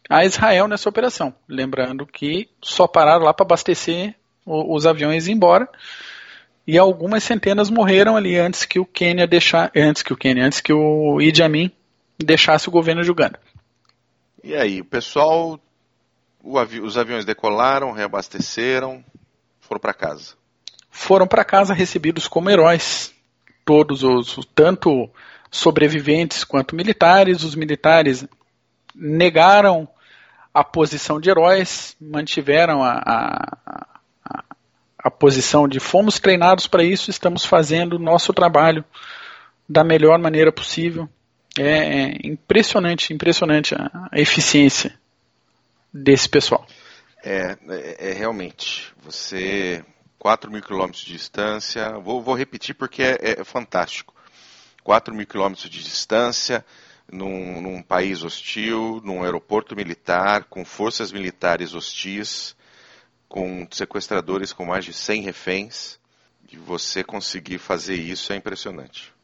a 0.08 0.24
Israel 0.24 0.68
nessa 0.68 0.88
operação. 0.88 1.34
Lembrando 1.48 2.06
que 2.06 2.48
só 2.62 2.86
pararam 2.86 3.24
lá 3.24 3.34
para 3.34 3.44
abastecer 3.44 4.14
os 4.44 4.86
aviões 4.86 5.28
embora. 5.28 5.68
E 6.66 6.78
algumas 6.78 7.24
centenas 7.24 7.70
morreram 7.70 8.16
ali 8.16 8.38
antes 8.38 8.64
que 8.64 8.78
o 8.78 8.84
Quênia 8.84 9.26
deixar, 9.26 9.70
antes 9.74 10.02
que 10.02 10.12
o 10.12 10.16
Quênia, 10.16 10.44
antes 10.44 10.60
que 10.60 10.72
o 10.72 11.20
Idi 11.20 11.42
Amin 11.42 11.70
deixasse 12.18 12.68
o 12.68 12.72
governo 12.72 13.02
de 13.02 13.10
Uganda. 13.10 13.40
E 14.42 14.54
aí, 14.54 14.80
o 14.80 14.84
pessoal, 14.84 15.58
o 16.42 16.58
avi 16.58 16.80
os 16.80 16.96
aviões 16.96 17.24
decolaram, 17.24 17.92
reabasteceram, 17.92 19.04
foram 19.60 19.80
para 19.80 19.94
casa. 19.94 20.34
Foram 20.90 21.26
para 21.26 21.44
casa 21.44 21.74
recebidos 21.74 22.28
como 22.28 22.50
heróis 22.50 23.14
todos 23.64 24.02
os 24.02 24.38
tanto 24.54 25.08
sobreviventes 25.50 26.44
quanto 26.44 26.74
militares. 26.74 27.42
Os 27.42 27.54
militares 27.54 28.26
negaram 28.94 29.88
a 30.52 30.64
posição 30.64 31.20
de 31.20 31.30
heróis, 31.30 31.96
mantiveram 32.00 32.82
a, 32.82 33.00
a, 33.04 33.86
a 35.02 35.10
posição 35.10 35.66
de 35.66 35.80
fomos 35.80 36.18
treinados 36.18 36.66
para 36.66 36.84
isso, 36.84 37.10
estamos 37.10 37.44
fazendo 37.44 37.98
nosso 37.98 38.32
trabalho 38.32 38.84
da 39.68 39.82
melhor 39.82 40.18
maneira 40.18 40.52
possível. 40.52 41.08
É, 41.58 42.02
é 42.02 42.18
impressionante, 42.24 43.12
impressionante 43.12 43.74
a, 43.74 44.08
a, 44.12 44.20
eficiência 44.20 44.94
desse 45.92 46.28
pessoal. 46.28 46.66
É, 47.24 47.56
é, 47.68 48.10
é 48.10 48.12
realmente. 48.12 48.92
Você 49.02 49.84
4 50.18 50.50
mil 50.50 50.62
quilômetros 50.62 51.02
de 51.02 51.12
distância. 51.12 51.98
Vou, 51.98 52.22
vou 52.22 52.34
repetir 52.34 52.74
porque 52.74 53.02
é, 53.02 53.40
é 53.40 53.44
fantástico. 53.44 54.14
4 54.84 55.14
mil 55.14 55.26
quilômetros 55.26 55.68
de 55.68 55.82
distância, 55.82 56.64
num, 57.10 57.60
num, 57.60 57.82
país 57.82 58.22
hostil, 58.22 59.00
num 59.04 59.22
aeroporto 59.22 59.74
militar, 59.74 60.44
com 60.44 60.64
forças 60.64 61.10
militares 61.10 61.74
hostis, 61.74 62.54
com 63.30 63.64
sequestradores 63.70 64.52
com 64.52 64.66
mais 64.66 64.84
de 64.84 64.92
100 64.92 65.22
reféns. 65.22 65.98
E 66.52 66.56
você 66.56 67.04
conseguir 67.04 67.58
fazer 67.58 67.94
isso 67.94 68.32
é 68.32 68.36
impressionante. 68.36 69.14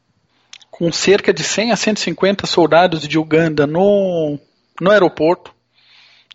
Com 0.71 0.93
cerca 0.93 1.35
de 1.35 1.43
100 1.43 1.73
a 1.73 1.77
150 1.77 2.47
soldados 2.47 3.07
de 3.07 3.19
Uganda 3.19 3.67
no, 3.67 4.39
no 4.81 4.91
aeroporto, 4.93 5.53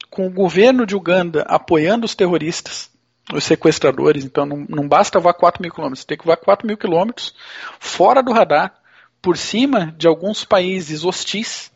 com 0.10 0.28
o 0.28 0.30
governo 0.30 0.86
de 0.86 0.96
Uganda 0.96 1.44
apoiando 1.48 2.06
os 2.06 2.14
terroristas, 2.14 2.92
os 3.34 3.46
sequestradores. 3.46 4.26
Então 4.26 4.46
não, 4.46 4.66
não 4.68 4.86
basta 4.86 5.18
voar 5.18 5.34
4 5.34 5.62
mil 5.62 5.72
quilômetros, 5.72 6.04
tem 6.04 6.18
que 6.18 6.26
voar 6.26 6.38
4 6.38 6.68
mil 6.68 6.78
quilômetros 6.78 7.34
fora 7.80 8.22
do 8.22 8.34
radar, 8.34 8.76
por 9.22 9.38
cima 9.38 9.96
de 9.98 10.08
alguns 10.08 10.44
países 10.44 11.06
hostis, 11.06 11.72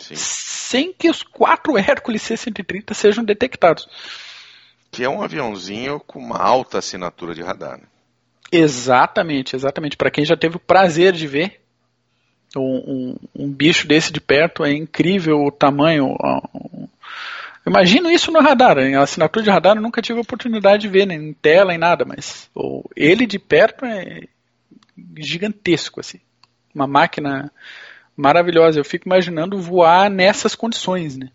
Sim. 0.00 0.16
sem 0.16 0.92
que 0.92 1.08
os 1.08 1.22
quatro 1.22 1.78
Hércules 1.78 2.22
C-130 2.22 2.94
sejam 2.94 3.22
detectados. 3.22 3.86
Que 4.90 5.04
é 5.04 5.08
um 5.08 5.22
aviãozinho 5.22 6.00
com 6.00 6.18
uma 6.18 6.38
alta 6.38 6.78
assinatura 6.78 7.34
de 7.34 7.42
radar. 7.42 7.78
Né? 7.78 7.84
Exatamente, 8.50 9.54
exatamente. 9.54 9.96
Para 9.96 10.10
quem 10.10 10.24
já 10.24 10.36
teve 10.36 10.56
o 10.56 10.60
prazer 10.60 11.12
de 11.12 11.26
ver 11.26 11.60
um, 12.56 12.60
um, 12.60 13.44
um, 13.44 13.48
bicho 13.52 13.86
desse 13.86 14.12
de 14.12 14.20
perto, 14.20 14.64
é 14.64 14.72
incrível 14.72 15.44
o 15.44 15.52
tamanho, 15.52 16.16
Imagino 17.66 18.10
isso 18.10 18.32
no 18.32 18.40
radar. 18.40 18.78
Em 18.78 18.96
assinatura 18.96 19.44
de 19.44 19.50
radar 19.50 19.76
eu 19.76 19.82
nunca 19.82 20.02
tive 20.02 20.18
a 20.18 20.22
oportunidade 20.22 20.82
de 20.82 20.88
ver, 20.88 21.06
nem 21.06 21.28
em 21.28 21.32
tela, 21.32 21.74
em 21.74 21.78
nada, 21.78 22.04
mas 22.04 22.50
ele 22.96 23.26
de 23.26 23.38
perto 23.38 23.84
é 23.84 24.22
gigantesco, 25.16 26.00
assim. 26.00 26.18
Uma 26.74 26.86
máquina 26.86 27.52
maravilhosa. 28.16 28.80
Eu 28.80 28.84
fico 28.84 29.06
imaginando 29.08 29.60
voar 29.60 30.10
nessas 30.10 30.54
condições, 30.54 31.16
né? 31.16 31.28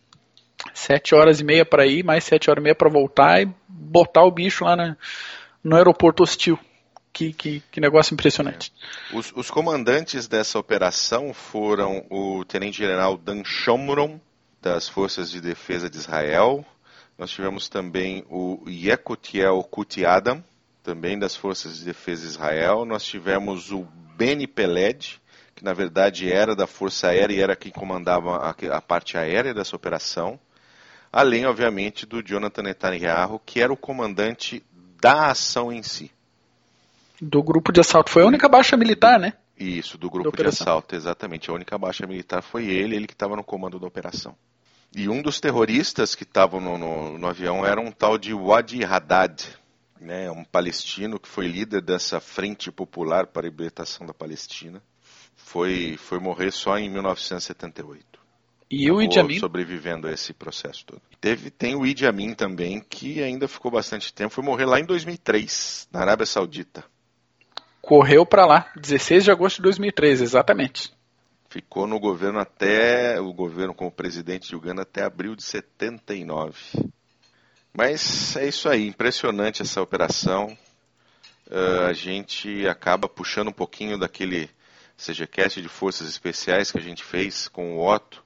Sete 0.74 1.16
horas 1.16 1.40
e 1.40 1.44
meia 1.44 1.66
para 1.66 1.86
ir, 1.86 2.04
mais 2.04 2.24
sete 2.24 2.50
horas 2.50 2.62
e 2.62 2.64
meia 2.64 2.76
para 2.76 2.90
voltar 2.90 3.42
e 3.42 3.50
botar 3.68 4.24
o 4.24 4.32
bicho 4.32 4.66
lá 4.66 4.76
na, 4.76 4.98
no 5.64 5.76
aeroporto 5.76 6.24
hostil. 6.24 6.60
Que, 7.14 7.32
que, 7.32 7.64
que, 7.72 7.80
negócio 7.80 8.14
impressionante. 8.14 8.74
É. 9.10 9.16
Os, 9.16 9.32
os, 9.34 9.50
comandantes 9.50 10.28
dessa 10.28 10.60
operação 10.60 11.34
foram 11.34 12.06
o 12.10 12.44
tenente-general 12.44 13.16
Dan 13.16 13.42
Shomron, 13.46 14.20
das 14.62 14.90
Forças 14.90 15.32
de 15.32 15.40
Defesa 15.40 15.90
de 15.90 15.96
Israel. 15.96 16.66
Nós 17.18 17.32
tivemos 17.32 17.70
também 17.70 18.26
o 18.30 18.62
Yekutiel 18.68 19.64
Kutiadam, 19.64 20.44
também 20.84 21.18
das 21.18 21.38
Forças 21.38 21.78
de 21.78 21.86
Defesa 21.86 22.24
de 22.24 22.28
Israel. 22.28 22.84
Nós 22.84 23.06
tivemos 23.06 23.72
o 23.72 23.88
Beni 24.18 24.46
Peled, 24.46 25.22
que 25.56 25.64
na 25.64 25.72
verdade 25.72 26.30
era 26.30 26.56
da 26.56 26.68
Força 26.68 27.08
Aérea 27.08 27.36
e 27.36 27.42
era 27.42 27.56
quem 27.56 27.72
comandava 27.72 28.38
a, 28.38 28.50
a 28.76 28.82
parte 28.82 29.18
aérea 29.18 29.54
dessa 29.54 29.76
operação. 29.76 30.38
Além, 31.16 31.46
obviamente, 31.46 32.06
do 32.06 32.22
Jonathan 32.22 32.64
Netanyahu, 32.64 33.40
que 33.40 33.62
era 33.62 33.72
o 33.72 33.78
comandante 33.78 34.62
da 35.02 35.32
ação 35.32 35.72
em 35.72 35.82
si. 35.82 36.12
Do 37.22 37.42
grupo 37.42 37.72
de 37.72 37.80
assalto. 37.80 38.12
Foi 38.12 38.24
a 38.24 38.26
única 38.26 38.50
baixa 38.50 38.76
militar, 38.76 39.18
né? 39.18 39.32
Isso, 39.58 39.98
do 39.98 40.10
grupo 40.10 40.36
de 40.36 40.46
assalto, 40.46 40.94
exatamente. 40.94 41.50
A 41.50 41.54
única 41.54 41.78
baixa 41.78 42.06
militar 42.06 42.42
foi 42.42 42.66
ele, 42.66 42.98
ele 42.98 43.08
que 43.08 43.14
estava 43.14 43.34
no 43.34 43.46
comando 43.46 43.80
da 43.80 43.88
operação. 43.88 44.36
E 44.94 45.08
um 45.08 45.22
dos 45.22 45.40
terroristas 45.40 46.16
que 46.16 46.24
estavam 46.24 46.60
no, 46.60 46.78
no, 46.78 47.18
no, 47.18 47.28
avião 47.28 47.66
era 47.66 47.80
um 47.80 47.94
tal 47.94 48.18
de 48.18 48.34
Wadi 48.34 48.84
Haddad, 48.84 49.58
né, 50.02 50.30
um 50.30 50.44
palestino 50.44 51.18
que 51.18 51.30
foi 51.30 51.48
líder 51.48 51.82
dessa 51.82 52.20
Frente 52.20 52.70
Popular 52.74 53.28
para 53.28 53.44
a 53.44 53.50
Libertação 53.50 54.06
da 54.06 54.14
Palestina. 54.14 54.84
Foi, 55.34 55.96
foi 55.96 56.20
morrer 56.20 56.52
só 56.52 56.78
em 56.78 56.90
1978. 56.90 58.15
E 58.70 58.92
o 58.92 59.02
Idi 59.02 59.20
Amin? 59.20 59.40
sobrevivendo 59.40 60.08
a 60.08 60.12
esse 60.12 60.34
processo 60.34 60.86
todo. 60.86 61.02
Teve, 61.22 61.52
tem 61.52 61.76
o 61.76 61.86
Idi 61.86 62.06
Amin 62.06 62.34
também, 62.34 62.82
que 62.82 63.22
ainda 63.22 63.48
ficou 63.48 63.72
bastante 63.72 64.14
tempo. 64.14 64.34
Foi 64.34 64.44
morrer 64.44 64.66
lá 64.66 64.80
em 64.80 64.86
2003, 64.86 65.88
na 65.92 66.02
Arábia 66.02 66.26
Saudita. 66.26 66.84
Correu 67.82 68.26
para 68.26 68.46
lá, 68.46 68.72
16 68.76 69.26
de 69.26 69.32
agosto 69.32 69.58
de 69.58 69.64
2003, 69.64 70.22
exatamente. 70.22 70.92
Ficou 71.48 71.86
no 71.86 72.00
governo 72.00 72.40
até 72.40 73.22
o 73.22 73.32
governo 73.32 73.74
como 73.74 73.92
presidente 73.92 74.50
de 74.50 74.56
Uganda 74.56 74.82
até 74.82 75.04
abril 75.04 75.36
de 75.36 75.44
79. 75.44 76.56
Mas 77.72 78.36
é 78.36 78.48
isso 78.48 78.68
aí, 78.68 78.88
impressionante 78.88 79.62
essa 79.62 79.82
operação. 79.82 80.58
Uh, 81.48 81.86
a 81.88 81.94
gente 81.94 82.68
acaba 82.68 83.08
puxando 83.08 83.50
um 83.50 83.54
pouquinho 83.54 84.00
daquele 84.00 84.50
CGCast 84.98 85.62
de 85.62 85.70
forças 85.70 86.10
especiais 86.10 86.72
que 86.72 86.80
a 86.80 86.82
gente 86.82 87.04
fez 87.04 87.48
com 87.48 87.78
o 87.78 87.88
Otto. 87.88 88.25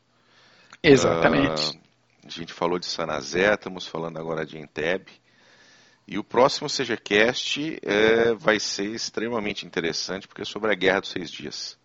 Exatamente. 0.83 1.75
Uh, 1.75 1.79
a 2.25 2.29
gente 2.29 2.53
falou 2.53 2.79
de 2.79 2.85
Sanazé, 2.85 3.53
estamos 3.53 3.87
falando 3.87 4.17
agora 4.17 4.45
de 4.45 4.57
Entebbe. 4.57 5.11
E 6.07 6.17
o 6.17 6.23
próximo 6.23 6.67
CGCast 6.67 7.79
é, 7.83 8.33
vai 8.33 8.59
ser 8.59 8.85
extremamente 8.85 9.65
interessante 9.65 10.27
porque 10.27 10.41
é 10.41 10.45
sobre 10.45 10.71
a 10.71 10.75
Guerra 10.75 11.01
dos 11.01 11.11
Seis 11.11 11.29
Dias. 11.29 11.77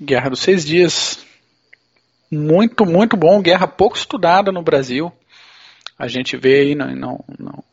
Guerra 0.00 0.30
dos 0.30 0.40
Seis 0.40 0.64
Dias. 0.64 1.24
Muito, 2.30 2.84
muito 2.84 3.16
bom. 3.16 3.40
Guerra 3.40 3.66
pouco 3.66 3.96
estudada 3.96 4.52
no 4.52 4.62
Brasil. 4.62 5.10
A 5.98 6.08
gente 6.08 6.36
vê 6.36 6.60
aí 6.60 6.74
no, 6.74 6.94
no, 6.94 7.24
no, 7.38 7.64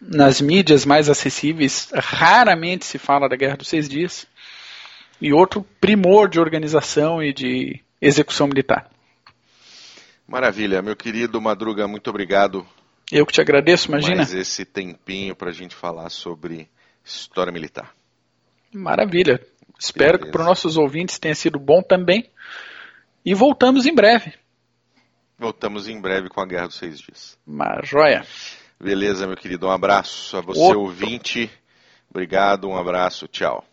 nas 0.00 0.40
mídias 0.40 0.86
mais 0.86 1.10
acessíveis, 1.10 1.90
raramente 1.92 2.86
se 2.86 2.98
fala 2.98 3.28
da 3.28 3.36
Guerra 3.36 3.56
dos 3.56 3.68
Seis 3.68 3.88
Dias. 3.88 4.26
E 5.20 5.32
outro 5.32 5.66
primor 5.80 6.30
de 6.30 6.40
organização 6.40 7.22
e 7.22 7.32
de 7.32 7.80
execução 8.00 8.46
militar. 8.46 8.88
Maravilha, 10.26 10.82
meu 10.82 10.96
querido 10.96 11.40
Madruga, 11.40 11.86
muito 11.86 12.10
obrigado. 12.10 12.66
Eu 13.10 13.24
que 13.24 13.32
te 13.32 13.40
agradeço, 13.40 13.88
imagina. 13.88 14.16
Mais 14.16 14.34
esse 14.34 14.64
tempinho 14.64 15.36
para 15.36 15.50
a 15.50 15.52
gente 15.52 15.74
falar 15.74 16.10
sobre 16.10 16.68
história 17.04 17.52
militar. 17.52 17.94
Maravilha. 18.72 19.40
Espero 19.78 20.18
Beleza. 20.18 20.24
que 20.26 20.32
para 20.32 20.40
os 20.40 20.46
nossos 20.46 20.76
ouvintes 20.76 21.18
tenha 21.18 21.34
sido 21.34 21.58
bom 21.58 21.82
também. 21.82 22.28
E 23.24 23.34
voltamos 23.34 23.86
em 23.86 23.94
breve. 23.94 24.34
Voltamos 25.38 25.88
em 25.88 26.00
breve 26.00 26.28
com 26.28 26.40
a 26.40 26.46
Guerra 26.46 26.66
dos 26.66 26.76
Seis 26.76 26.98
Dias. 26.98 27.38
Uma 27.46 27.80
joia. 27.82 28.24
Beleza, 28.80 29.26
meu 29.26 29.36
querido. 29.36 29.66
Um 29.66 29.70
abraço 29.70 30.36
a 30.36 30.40
você, 30.40 30.60
Outro. 30.60 30.80
ouvinte. 30.80 31.50
Obrigado, 32.10 32.68
um 32.68 32.76
abraço. 32.76 33.28
Tchau. 33.28 33.64